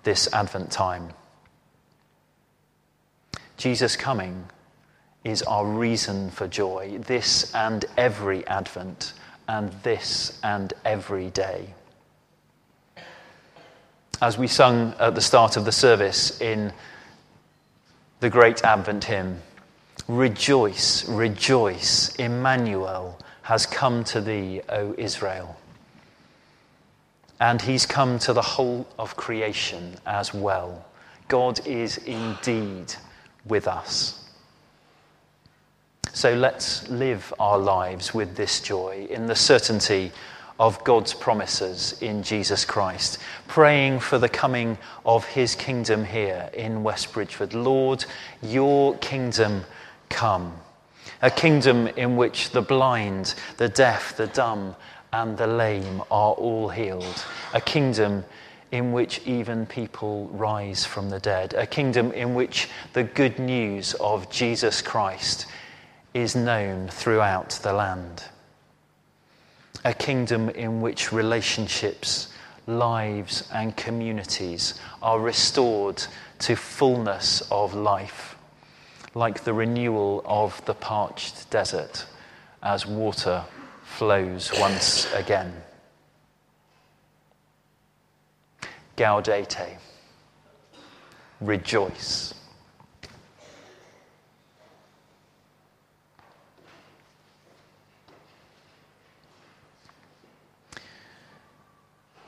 this 0.03 0.33
Advent 0.33 0.71
time. 0.71 1.11
Jesus 3.57 3.97
coming 3.97 4.47
is 5.25 5.43
our 5.43 5.67
reason 5.67 6.31
for 6.31 6.49
joy, 6.49 6.99
this 7.07 7.55
and 7.55 7.85
every 7.97 8.47
Advent, 8.47 9.13
and 9.49 9.73
this 9.83 10.39
and 10.43 10.73
every 10.85 11.31
day. 11.31 11.75
As 14.23 14.39
we 14.39 14.47
sung 14.47 14.95
at 14.99 15.15
the 15.15 15.21
start 15.21 15.57
of 15.57 15.65
the 15.65 15.73
service 15.73 16.41
in 16.41 16.73
the 18.21 18.31
great 18.31 18.65
Advent 18.65 19.05
hymn, 19.05 19.41
Rejoice, 20.09 21.09
rejoice, 21.09 22.15
Emmanuel 22.17 23.17
has 23.43 23.65
come 23.65 24.03
to 24.05 24.21
thee, 24.21 24.61
O 24.69 24.95
Israel. 24.99 25.57
And 27.41 27.63
he's 27.63 27.87
come 27.87 28.19
to 28.21 28.33
the 28.33 28.43
whole 28.43 28.89
of 28.99 29.17
creation 29.17 29.97
as 30.07 30.35
well. 30.35 30.85
God 31.29 31.65
is 31.67 31.99
indeed 31.99 32.93
with 33.47 33.69
us. 33.69 34.20
So 36.21 36.35
let's 36.35 36.87
live 36.91 37.33
our 37.39 37.57
lives 37.57 38.13
with 38.13 38.37
this 38.37 38.61
joy 38.61 39.07
in 39.09 39.27
the 39.27 39.35
certainty 39.35 40.13
of 40.59 40.85
God's 40.85 41.15
promises 41.15 41.97
in 42.03 42.23
Jesus 42.23 42.67
Christ, 42.67 43.19
praying 43.49 44.01
for 44.01 44.19
the 44.19 44.29
coming 44.29 44.77
of 45.07 45.25
his 45.25 45.55
kingdom 45.55 46.05
here 46.05 46.51
in 46.53 46.83
West 46.83 47.15
Bridgford. 47.15 47.55
Lord, 47.55 48.05
your 48.43 48.99
kingdom 48.99 49.65
come. 50.11 50.53
A 51.23 51.31
kingdom 51.31 51.87
in 51.87 52.17
which 52.17 52.51
the 52.51 52.61
blind, 52.61 53.35
the 53.57 53.71
deaf, 53.71 54.15
the 54.17 54.27
dumb, 54.27 54.77
and 55.15 55.39
the 55.39 55.47
lame 55.47 56.03
are 56.11 56.33
all 56.33 56.69
healed. 56.69 57.25
A 57.55 57.61
kingdom 57.63 58.25
in 58.73 58.93
which 58.93 59.23
even 59.27 59.65
people 59.65 60.29
rise 60.33 60.85
from 60.85 61.09
the 61.09 61.21
dead. 61.21 61.55
A 61.55 61.67
kingdom 61.67 62.13
in 62.13 62.35
which 62.35 62.69
the 62.93 63.05
good 63.05 63.39
news 63.39 63.95
of 63.95 64.31
Jesus 64.31 64.83
Christ 64.83 65.47
is 66.15 66.35
known 66.35 66.89
throughout 66.89 67.51
the 67.63 67.73
land. 67.73 68.25
A 69.85 69.95
kingdom 69.95 70.51
in 70.51 70.81
which 70.81 71.13
relationships, 71.13 72.29
lives, 72.67 73.49
and 73.53 73.77
communities 73.77 74.79
are 75.03 75.21
restored 75.21 76.03
to 76.41 76.57
fullness 76.57 77.43
of 77.51 77.75
life 77.75 78.37
like 79.15 79.45
the 79.45 79.53
renewal 79.53 80.23
of 80.25 80.65
the 80.67 80.75
parched 80.75 81.51
desert 81.51 82.07
as 82.63 82.87
water 82.87 83.45
flows 83.85 84.53
once 84.59 85.13
again. 85.15 85.53
Gaudete, 88.97 89.79
rejoice. 91.41 92.35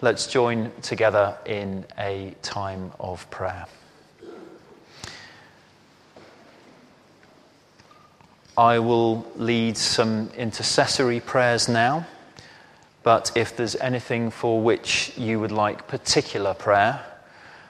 Let's 0.05 0.27
join 0.27 0.73
together 0.83 1.39
in 1.47 1.85
a 1.97 2.35
time 2.43 2.91
of 2.99 3.31
prayer. 3.31 3.67
I 8.59 8.81
will 8.81 9.25
lead 9.37 9.77
some 9.77 10.29
intercessory 10.37 11.21
prayers 11.21 11.69
now, 11.69 12.05
but 13.05 13.31
if 13.37 13.57
there's 13.57 13.77
anything 13.77 14.33
for 14.33 14.61
which 14.61 15.17
you 15.17 15.39
would 15.39 15.53
like 15.53 15.87
particular 15.87 16.53
prayer, 16.53 17.01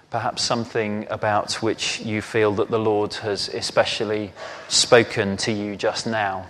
perhaps 0.08 0.42
something 0.42 1.06
about 1.10 1.56
which 1.62 2.00
you 2.00 2.22
feel 2.22 2.52
that 2.52 2.70
the 2.70 2.78
Lord 2.78 3.12
has 3.12 3.50
especially 3.50 4.32
spoken 4.68 5.36
to 5.36 5.52
you 5.52 5.76
just 5.76 6.06
now, 6.06 6.46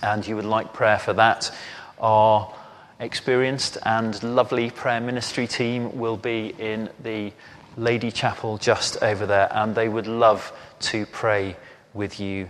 and 0.00 0.24
you 0.24 0.36
would 0.36 0.44
like 0.44 0.72
prayer 0.72 1.00
for 1.00 1.14
that, 1.14 1.52
our 1.98 2.54
experienced 2.98 3.78
and 3.84 4.22
lovely 4.22 4.70
prayer 4.70 5.00
ministry 5.00 5.46
team 5.46 5.98
will 5.98 6.16
be 6.16 6.54
in 6.58 6.88
the 7.02 7.32
Lady 7.76 8.10
Chapel 8.10 8.56
just 8.56 9.02
over 9.02 9.26
there, 9.26 9.48
and 9.52 9.74
they 9.74 9.88
would 9.88 10.06
love 10.06 10.52
to 10.80 11.04
pray 11.06 11.56
with 11.92 12.18
you 12.18 12.48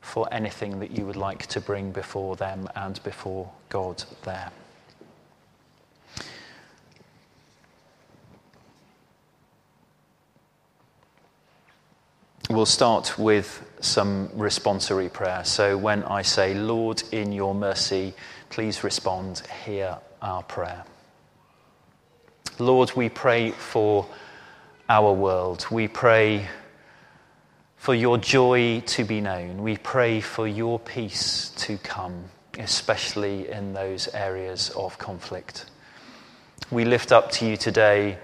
for 0.00 0.26
anything 0.32 0.80
that 0.80 0.90
you 0.90 1.06
would 1.06 1.16
like 1.16 1.46
to 1.46 1.60
bring 1.60 1.92
before 1.92 2.34
them 2.34 2.68
and 2.74 3.02
before 3.04 3.50
God 3.68 4.02
there. 4.24 4.50
We'll 12.50 12.66
start 12.66 13.18
with 13.18 13.64
some 13.80 14.28
responsory 14.30 15.10
prayer. 15.10 15.44
So 15.44 15.78
when 15.78 16.02
I 16.02 16.22
say, 16.22 16.52
Lord, 16.52 17.02
in 17.12 17.32
your 17.32 17.54
mercy, 17.54 18.12
please 18.52 18.84
respond, 18.84 19.42
hear 19.64 19.96
our 20.20 20.42
prayer. 20.42 20.84
Lord, 22.58 22.92
we 22.94 23.08
pray 23.08 23.50
for 23.50 24.06
our 24.90 25.10
world. 25.10 25.66
We 25.70 25.88
pray 25.88 26.46
for 27.78 27.94
your 27.94 28.18
joy 28.18 28.80
to 28.80 29.04
be 29.04 29.22
known. 29.22 29.62
We 29.62 29.78
pray 29.78 30.20
for 30.20 30.46
your 30.46 30.78
peace 30.78 31.48
to 31.64 31.78
come, 31.78 32.26
especially 32.58 33.50
in 33.50 33.72
those 33.72 34.06
areas 34.08 34.68
of 34.76 34.98
conflict. 34.98 35.64
We 36.70 36.84
lift 36.84 37.10
up 37.10 37.30
to 37.32 37.46
you 37.46 37.56
today 37.56 38.18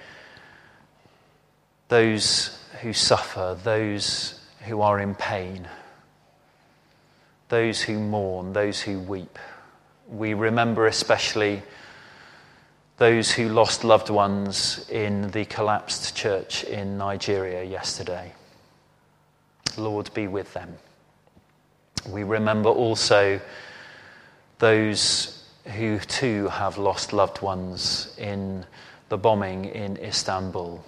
those 1.89 2.59
who 2.83 2.93
suffer, 2.93 3.57
those 3.65 4.39
who 4.67 4.83
are 4.83 5.01
in 5.01 5.15
pain, 5.15 5.67
those 7.49 7.81
who 7.81 7.99
mourn, 7.99 8.53
those 8.53 8.83
who 8.83 8.99
weep. 8.99 9.39
We 10.09 10.35
remember 10.35 10.87
especially 10.87 11.63
those 12.97 13.31
who 13.31 13.49
lost 13.49 13.85
loved 13.85 14.11
ones 14.11 14.89
in 14.91 15.31
the 15.31 15.45
collapsed 15.45 16.17
church 16.17 16.65
in 16.65 16.99
Nigeria 16.99 17.63
yesterday. 17.63 18.33
Lord, 19.77 20.13
be 20.15 20.27
with 20.27 20.53
them. 20.55 20.75
We 22.09 22.25
remember 22.25 22.71
also 22.71 23.41
those 24.59 25.45
who 25.77 25.99
too 25.99 26.49
have 26.49 26.79
lost 26.79 27.13
loved 27.13 27.43
ones 27.43 28.15
in 28.19 28.65
the 29.11 29.19
bombing 29.19 29.67
in 29.67 29.97
Istanbul. 29.99 30.85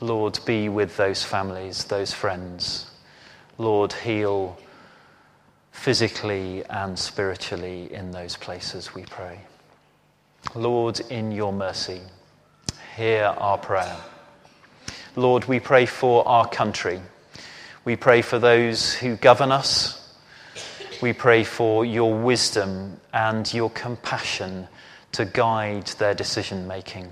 Lord, 0.00 0.38
be 0.44 0.68
with 0.68 0.96
those 0.96 1.22
families, 1.22 1.84
those 1.84 2.12
friends. 2.12 2.90
Lord, 3.56 3.92
heal 3.92 4.58
physically 5.78 6.64
and 6.68 6.98
spiritually 6.98 7.88
in 7.94 8.10
those 8.10 8.36
places, 8.36 8.94
we 8.94 9.04
pray. 9.04 9.38
Lord, 10.56 11.00
in 11.08 11.30
your 11.30 11.52
mercy, 11.52 12.00
hear 12.96 13.26
our 13.38 13.58
prayer. 13.58 13.96
Lord, 15.14 15.44
we 15.44 15.60
pray 15.60 15.86
for 15.86 16.26
our 16.26 16.48
country. 16.48 17.00
We 17.84 17.94
pray 17.94 18.22
for 18.22 18.40
those 18.40 18.92
who 18.92 19.14
govern 19.16 19.52
us. 19.52 20.16
We 21.00 21.12
pray 21.12 21.44
for 21.44 21.84
your 21.84 22.12
wisdom 22.12 23.00
and 23.14 23.52
your 23.54 23.70
compassion 23.70 24.66
to 25.12 25.24
guide 25.26 25.86
their 25.98 26.12
decision 26.12 26.66
making. 26.66 27.08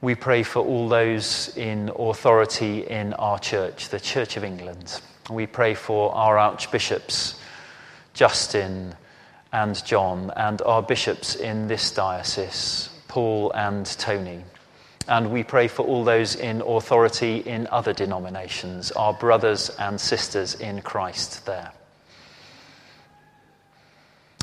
We 0.00 0.14
pray 0.14 0.44
for 0.44 0.60
all 0.60 0.88
those 0.88 1.56
in 1.56 1.90
authority 1.98 2.86
in 2.86 3.14
our 3.14 3.36
church, 3.40 3.88
the 3.88 3.98
Church 3.98 4.36
of 4.36 4.44
England. 4.44 5.00
We 5.28 5.48
pray 5.48 5.74
for 5.74 6.14
our 6.14 6.38
archbishops, 6.38 7.40
Justin 8.14 8.94
and 9.52 9.84
John, 9.84 10.30
and 10.36 10.62
our 10.62 10.84
bishops 10.84 11.34
in 11.34 11.66
this 11.66 11.90
diocese, 11.90 12.90
Paul 13.08 13.50
and 13.52 13.86
Tony. 13.86 14.44
And 15.08 15.32
we 15.32 15.42
pray 15.42 15.66
for 15.66 15.84
all 15.84 16.04
those 16.04 16.36
in 16.36 16.60
authority 16.60 17.38
in 17.38 17.66
other 17.66 17.92
denominations, 17.92 18.92
our 18.92 19.14
brothers 19.14 19.68
and 19.80 20.00
sisters 20.00 20.54
in 20.54 20.80
Christ 20.80 21.44
there. 21.44 21.72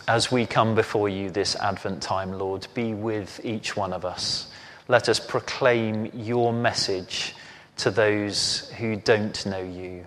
As 0.05 0.33
we 0.33 0.45
come 0.45 0.75
before 0.75 1.07
you 1.07 1.29
this 1.29 1.55
Advent 1.55 2.01
time, 2.01 2.33
Lord, 2.33 2.67
be 2.73 2.93
with 2.93 3.39
each 3.45 3.77
one 3.77 3.93
of 3.93 4.03
us. 4.03 4.51
Let 4.87 5.09
us 5.09 5.19
proclaim 5.19 6.11
your 6.13 6.53
message 6.53 7.35
to 7.77 7.89
those 7.89 8.69
who 8.77 8.95
don't 8.95 9.45
know 9.45 9.63
you 9.63 10.05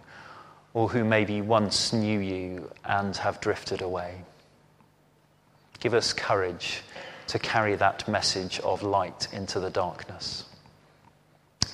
or 0.72 0.88
who 0.88 1.02
maybe 1.02 1.40
once 1.40 1.92
knew 1.92 2.20
you 2.20 2.70
and 2.84 3.16
have 3.16 3.40
drifted 3.40 3.82
away. 3.82 4.22
Give 5.80 5.94
us 5.94 6.12
courage 6.12 6.82
to 7.26 7.40
carry 7.40 7.74
that 7.74 8.06
message 8.06 8.60
of 8.60 8.84
light 8.84 9.26
into 9.32 9.58
the 9.58 9.70
darkness. 9.70 10.44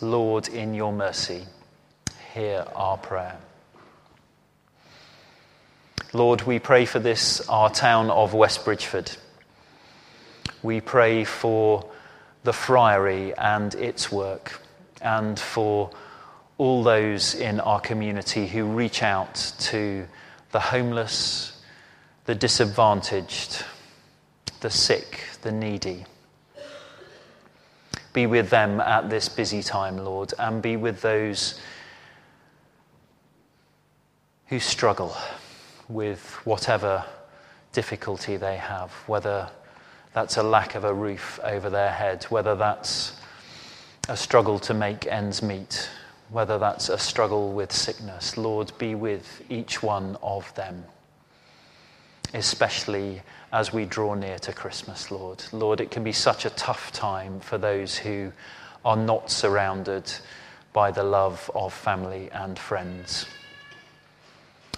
Lord, 0.00 0.48
in 0.48 0.72
your 0.72 0.92
mercy, 0.92 1.44
hear 2.32 2.66
our 2.74 2.96
prayer. 2.96 3.36
Lord, 6.14 6.42
we 6.42 6.58
pray 6.58 6.86
for 6.86 7.00
this, 7.00 7.46
our 7.48 7.68
town 7.68 8.10
of 8.10 8.32
West 8.32 8.64
Bridgford. 8.64 9.10
We 10.62 10.80
pray 10.80 11.24
for 11.24 11.90
the 12.44 12.52
friary 12.52 13.34
and 13.34 13.74
its 13.74 14.12
work, 14.12 14.60
and 15.02 15.40
for 15.40 15.90
all 16.58 16.82
those 16.82 17.34
in 17.34 17.58
our 17.60 17.80
community 17.80 18.46
who 18.46 18.64
reach 18.64 19.02
out 19.02 19.52
to 19.58 20.06
the 20.52 20.60
homeless, 20.60 21.60
the 22.26 22.34
disadvantaged, 22.34 23.64
the 24.60 24.70
sick, 24.70 25.24
the 25.42 25.50
needy. 25.50 26.04
Be 28.12 28.26
with 28.26 28.50
them 28.50 28.80
at 28.80 29.10
this 29.10 29.28
busy 29.28 29.62
time, 29.62 29.98
Lord, 29.98 30.32
and 30.38 30.62
be 30.62 30.76
with 30.76 31.00
those 31.00 31.60
who 34.46 34.60
struggle 34.60 35.16
with 35.88 36.20
whatever 36.44 37.04
difficulty 37.72 38.36
they 38.36 38.56
have, 38.56 38.92
whether 39.06 39.50
that's 40.14 40.36
a 40.36 40.42
lack 40.42 40.76
of 40.76 40.84
a 40.84 40.94
roof 40.94 41.38
over 41.42 41.68
their 41.68 41.90
head, 41.90 42.24
whether 42.24 42.54
that's 42.54 43.12
a 44.08 44.16
struggle 44.16 44.58
to 44.60 44.72
make 44.72 45.06
ends 45.06 45.42
meet, 45.42 45.90
whether 46.30 46.58
that's 46.58 46.88
a 46.88 46.96
struggle 46.96 47.52
with 47.52 47.72
sickness. 47.72 48.36
Lord, 48.36 48.72
be 48.78 48.94
with 48.94 49.42
each 49.50 49.82
one 49.82 50.16
of 50.22 50.54
them, 50.54 50.84
especially 52.32 53.22
as 53.52 53.72
we 53.72 53.84
draw 53.84 54.14
near 54.14 54.38
to 54.38 54.52
Christmas, 54.52 55.10
Lord. 55.10 55.42
Lord, 55.52 55.80
it 55.80 55.90
can 55.90 56.04
be 56.04 56.12
such 56.12 56.44
a 56.44 56.50
tough 56.50 56.92
time 56.92 57.40
for 57.40 57.58
those 57.58 57.98
who 57.98 58.32
are 58.84 58.96
not 58.96 59.30
surrounded 59.30 60.12
by 60.72 60.90
the 60.90 61.04
love 61.04 61.50
of 61.54 61.72
family 61.72 62.30
and 62.32 62.58
friends. 62.58 63.26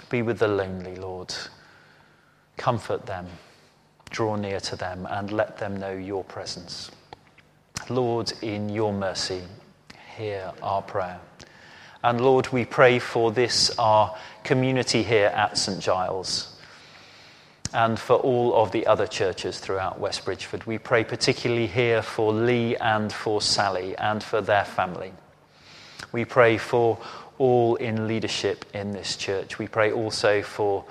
Be 0.09 0.23
with 0.23 0.39
the 0.39 0.49
lonely, 0.49 0.97
Lord. 0.97 1.35
Comfort 2.57 3.05
them, 3.07 3.27
draw 4.11 4.37
near 4.37 4.61
to 4.61 4.77
them, 4.77 5.07
and 5.11 5.31
let 5.33 5.59
them 5.59 5.77
know 5.77 5.93
your 5.93 6.25
presence. 6.25 6.91
Lord, 7.89 8.33
in 8.43 8.69
your 8.69 8.93
mercy, 8.93 9.43
hear 10.17 10.53
our 10.63 10.83
prayer. 10.83 11.21
And 12.03 12.21
Lord, 12.21 12.49
we 12.49 12.65
pray 12.65 12.99
for 12.99 13.33
this, 13.33 13.77
our 13.79 14.17
community 14.45 15.03
here 15.03 15.27
at 15.29 15.59
St. 15.59 15.81
Giles 15.81 16.57
and 17.73 17.99
for 17.99 18.17
all 18.17 18.55
of 18.55 18.73
the 18.73 18.87
other 18.87 19.07
churches 19.07 19.59
throughout 19.59 19.99
West 19.99 20.25
Bridgford. 20.25 20.65
We 20.65 20.79
pray 20.79 21.05
particularly 21.05 21.67
here 21.67 22.01
for 22.01 22.33
Lee 22.33 22.77
and 22.77 23.13
for 23.13 23.43
Sally 23.43 23.97
and 23.97 24.23
for 24.23 24.41
their 24.41 24.65
family. 24.65 25.13
We 26.13 26.25
pray 26.25 26.59
for 26.59 26.99
all 27.39 27.77
in 27.77 28.07
leadership 28.07 28.65
in 28.73 28.93
this 28.93 29.17
church. 29.17 29.59
We 29.59 29.69
pray 29.69 29.93
also 29.93 30.43
for 30.43 30.85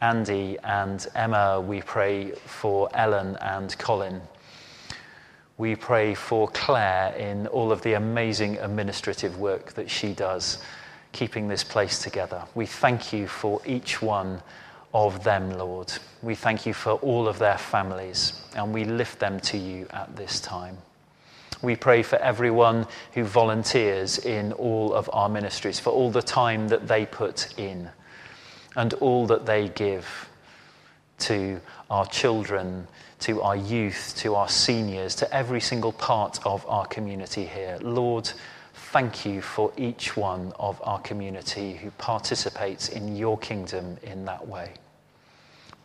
Andy 0.00 0.58
and 0.62 1.06
Emma. 1.14 1.60
We 1.60 1.82
pray 1.82 2.32
for 2.32 2.88
Ellen 2.94 3.36
and 3.40 3.76
Colin. 3.78 4.20
We 5.58 5.74
pray 5.74 6.14
for 6.14 6.48
Claire 6.48 7.14
in 7.14 7.46
all 7.46 7.72
of 7.72 7.80
the 7.82 7.94
amazing 7.94 8.58
administrative 8.58 9.38
work 9.38 9.72
that 9.72 9.90
she 9.90 10.12
does, 10.12 10.58
keeping 11.12 11.48
this 11.48 11.64
place 11.64 11.98
together. 11.98 12.44
We 12.54 12.66
thank 12.66 13.12
you 13.12 13.26
for 13.26 13.60
each 13.64 14.02
one 14.02 14.42
of 14.92 15.24
them, 15.24 15.56
Lord. 15.58 15.92
We 16.22 16.34
thank 16.34 16.66
you 16.66 16.74
for 16.74 16.92
all 16.92 17.26
of 17.26 17.38
their 17.38 17.58
families, 17.58 18.40
and 18.54 18.72
we 18.74 18.84
lift 18.84 19.18
them 19.18 19.40
to 19.40 19.56
you 19.56 19.86
at 19.90 20.14
this 20.14 20.40
time. 20.40 20.76
We 21.62 21.74
pray 21.74 22.02
for 22.02 22.16
everyone 22.16 22.86
who 23.12 23.24
volunteers 23.24 24.18
in 24.18 24.52
all 24.52 24.92
of 24.92 25.08
our 25.12 25.30
ministries, 25.30 25.80
for 25.80 25.90
all 25.90 26.10
the 26.10 26.22
time 26.22 26.68
that 26.68 26.86
they 26.86 27.06
put 27.06 27.58
in, 27.58 27.88
and 28.76 28.94
all 28.94 29.26
that 29.26 29.46
they 29.46 29.68
give 29.70 30.28
to 31.18 31.60
our 31.90 32.06
children, 32.06 32.86
to 33.20 33.42
our 33.42 33.56
youth, 33.56 34.14
to 34.18 34.34
our 34.34 34.48
seniors, 34.48 35.14
to 35.16 35.34
every 35.34 35.60
single 35.60 35.92
part 35.92 36.38
of 36.46 36.64
our 36.68 36.86
community 36.86 37.46
here. 37.46 37.78
Lord, 37.80 38.30
thank 38.74 39.24
you 39.24 39.40
for 39.40 39.72
each 39.76 40.16
one 40.16 40.52
of 40.58 40.80
our 40.84 41.00
community 41.00 41.74
who 41.74 41.90
participates 41.92 42.88
in 42.88 43.16
your 43.16 43.38
kingdom 43.38 43.96
in 44.02 44.26
that 44.26 44.46
way. 44.46 44.74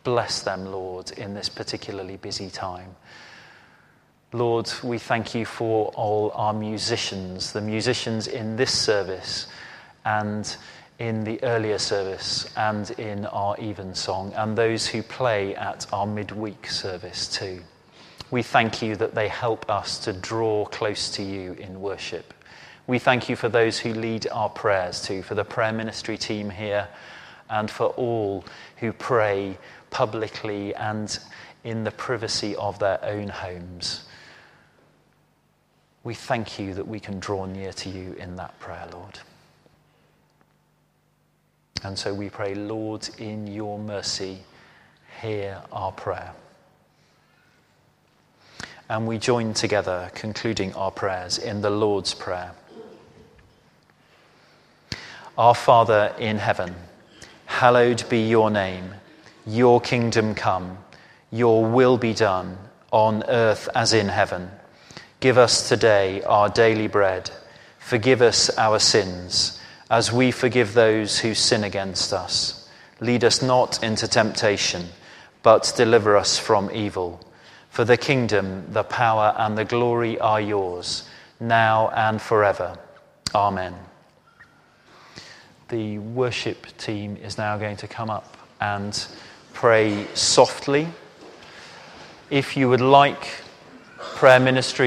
Bless 0.04 0.42
them, 0.42 0.66
Lord, 0.66 1.10
in 1.12 1.32
this 1.32 1.48
particularly 1.48 2.16
busy 2.16 2.50
time. 2.50 2.94
Lord, 4.34 4.70
we 4.82 4.98
thank 4.98 5.34
you 5.34 5.44
for 5.44 5.88
all 5.94 6.32
our 6.34 6.52
musicians, 6.52 7.52
the 7.52 7.60
musicians 7.60 8.26
in 8.26 8.56
this 8.56 8.72
service 8.72 9.46
and 10.04 10.56
in 11.02 11.24
the 11.24 11.42
earlier 11.42 11.78
service 11.78 12.48
and 12.56 12.92
in 12.92 13.26
our 13.26 13.56
evensong, 13.58 14.32
and 14.34 14.56
those 14.56 14.86
who 14.86 15.02
play 15.02 15.52
at 15.56 15.84
our 15.92 16.06
midweek 16.06 16.64
service 16.68 17.26
too. 17.26 17.60
We 18.30 18.44
thank 18.44 18.80
you 18.80 18.94
that 18.94 19.12
they 19.12 19.26
help 19.26 19.68
us 19.68 19.98
to 20.04 20.12
draw 20.12 20.64
close 20.66 21.10
to 21.16 21.24
you 21.24 21.54
in 21.54 21.80
worship. 21.80 22.32
We 22.86 23.00
thank 23.00 23.28
you 23.28 23.34
for 23.34 23.48
those 23.48 23.80
who 23.80 23.92
lead 23.92 24.28
our 24.30 24.48
prayers 24.48 25.02
too, 25.02 25.24
for 25.24 25.34
the 25.34 25.44
prayer 25.44 25.72
ministry 25.72 26.16
team 26.16 26.50
here, 26.50 26.86
and 27.50 27.68
for 27.68 27.86
all 27.86 28.44
who 28.76 28.92
pray 28.92 29.58
publicly 29.90 30.72
and 30.76 31.18
in 31.64 31.82
the 31.82 31.90
privacy 31.90 32.54
of 32.54 32.78
their 32.78 33.04
own 33.04 33.26
homes. 33.26 34.04
We 36.04 36.14
thank 36.14 36.60
you 36.60 36.74
that 36.74 36.86
we 36.86 37.00
can 37.00 37.18
draw 37.18 37.46
near 37.46 37.72
to 37.72 37.88
you 37.88 38.12
in 38.20 38.36
that 38.36 38.56
prayer, 38.60 38.86
Lord. 38.92 39.18
And 41.84 41.98
so 41.98 42.14
we 42.14 42.30
pray, 42.30 42.54
Lord, 42.54 43.08
in 43.18 43.46
your 43.46 43.78
mercy, 43.78 44.38
hear 45.20 45.62
our 45.72 45.92
prayer. 45.92 46.32
And 48.88 49.06
we 49.06 49.18
join 49.18 49.54
together, 49.54 50.10
concluding 50.14 50.74
our 50.74 50.90
prayers 50.90 51.38
in 51.38 51.60
the 51.62 51.70
Lord's 51.70 52.14
Prayer. 52.14 52.52
Our 55.38 55.54
Father 55.54 56.14
in 56.18 56.38
heaven, 56.38 56.74
hallowed 57.46 58.08
be 58.08 58.28
your 58.28 58.50
name. 58.50 58.92
Your 59.46 59.80
kingdom 59.80 60.34
come, 60.34 60.78
your 61.30 61.64
will 61.64 61.96
be 61.96 62.12
done, 62.12 62.58
on 62.90 63.24
earth 63.24 63.68
as 63.74 63.92
in 63.92 64.08
heaven. 64.08 64.50
Give 65.20 65.38
us 65.38 65.68
today 65.68 66.22
our 66.22 66.48
daily 66.48 66.86
bread. 66.86 67.30
Forgive 67.78 68.20
us 68.22 68.56
our 68.58 68.78
sins, 68.78 69.58
as 69.92 70.10
we 70.10 70.30
forgive 70.30 70.72
those 70.72 71.18
who 71.18 71.34
sin 71.34 71.62
against 71.62 72.14
us. 72.14 72.66
Lead 73.00 73.22
us 73.22 73.42
not 73.42 73.84
into 73.84 74.08
temptation, 74.08 74.86
but 75.42 75.70
deliver 75.76 76.16
us 76.16 76.38
from 76.38 76.70
evil. 76.72 77.20
For 77.68 77.84
the 77.84 77.98
kingdom, 77.98 78.64
the 78.72 78.84
power, 78.84 79.34
and 79.36 79.56
the 79.56 79.66
glory 79.66 80.18
are 80.18 80.40
yours, 80.40 81.06
now 81.38 81.90
and 81.90 82.22
forever. 82.22 82.78
Amen. 83.34 83.74
The 85.68 85.98
worship 85.98 86.66
team 86.78 87.18
is 87.18 87.36
now 87.36 87.58
going 87.58 87.76
to 87.76 87.86
come 87.86 88.08
up 88.08 88.38
and 88.62 89.06
pray 89.52 90.06
softly. 90.14 90.88
If 92.30 92.56
you 92.56 92.70
would 92.70 92.80
like 92.80 93.28
prayer 93.98 94.40
ministry, 94.40 94.80